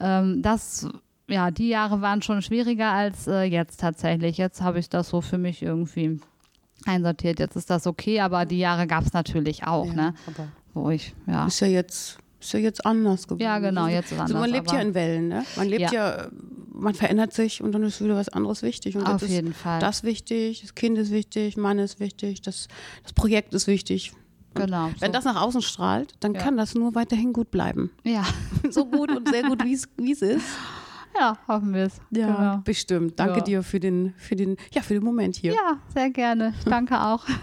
Ähm, 0.00 0.42
das, 0.42 0.86
ja, 1.30 1.50
die 1.50 1.68
Jahre 1.68 2.00
waren 2.00 2.22
schon 2.22 2.42
schwieriger 2.42 2.90
als 2.92 3.26
äh, 3.26 3.42
jetzt 3.44 3.80
tatsächlich. 3.80 4.36
Jetzt 4.38 4.60
habe 4.62 4.78
ich 4.78 4.88
das 4.88 5.08
so 5.08 5.20
für 5.20 5.38
mich 5.38 5.62
irgendwie 5.62 6.20
einsortiert. 6.86 7.38
Jetzt 7.38 7.56
ist 7.56 7.70
das 7.70 7.86
okay, 7.86 8.20
aber 8.20 8.44
die 8.46 8.58
Jahre 8.58 8.86
gab 8.86 9.04
es 9.04 9.12
natürlich 9.12 9.64
auch, 9.64 9.86
Ja, 9.86 9.92
ne? 9.94 10.14
wo 10.74 10.90
ich, 10.90 11.14
ja. 11.26 11.46
ist 11.46 11.60
ja 11.60 11.66
jetzt, 11.66 12.18
ist 12.40 12.52
ja 12.52 12.58
jetzt 12.58 12.84
anders 12.86 13.24
geworden. 13.24 13.42
Ja, 13.42 13.58
genau, 13.58 13.86
jetzt 13.86 14.12
ist 14.12 14.20
Also 14.20 14.34
man 14.34 14.44
anders, 14.44 14.56
lebt 14.58 14.72
ja 14.72 14.80
in 14.80 14.94
Wellen, 14.94 15.28
ne? 15.28 15.44
Man 15.56 15.68
lebt 15.68 15.92
ja. 15.92 16.28
man 16.72 16.94
verändert 16.94 17.32
sich 17.34 17.62
und 17.62 17.72
dann 17.72 17.82
ist 17.82 18.02
wieder 18.02 18.16
was 18.16 18.28
anderes 18.30 18.62
wichtig. 18.62 18.96
Und 18.96 19.06
Auf 19.06 19.26
jeden 19.28 19.52
Fall. 19.52 19.80
Das 19.80 20.02
wichtig, 20.04 20.62
das 20.62 20.74
Kind 20.74 20.96
ist 20.96 21.10
wichtig, 21.10 21.56
Mann 21.56 21.78
ist 21.78 22.00
wichtig, 22.00 22.40
das, 22.42 22.68
das 23.02 23.12
Projekt 23.12 23.52
ist 23.54 23.66
wichtig. 23.66 24.12
Genau. 24.54 24.90
Wenn 24.98 25.08
so. 25.10 25.12
das 25.12 25.24
nach 25.24 25.40
außen 25.40 25.62
strahlt, 25.62 26.14
dann 26.20 26.34
Ja. 26.34 26.40
kann 26.40 26.56
das 26.56 26.74
nur 26.74 26.94
weiterhin 26.96 27.32
gut 27.32 27.50
bleiben. 27.50 27.90
ja. 28.04 28.24
So 28.70 28.84
gut 28.86 29.10
und 29.10 29.28
sehr 29.28 29.42
gut, 29.44 29.64
wie 29.64 29.72
es 29.74 29.88
wie 29.96 30.12
es 30.12 30.22
ist. 30.22 30.44
Ja, 31.18 31.36
hoffen 31.48 31.74
wir 31.74 31.84
es. 31.84 32.00
Genau. 32.10 32.58
bestimmt. 32.64 33.18
Danke 33.18 33.38
Ja. 33.38 33.44
dir 33.44 33.62
für 33.62 33.80
den, 33.80 34.14
für 34.16 34.36
den, 34.36 34.56
ja, 34.72 34.82
für 34.82 34.94
den 34.94 35.04
Moment 35.04 35.36
hier. 35.36 35.52
Ja, 35.54 35.78
sehr 35.94 36.10
gerne. 36.10 36.54
Danke 36.64 37.00
auch. 37.00 37.24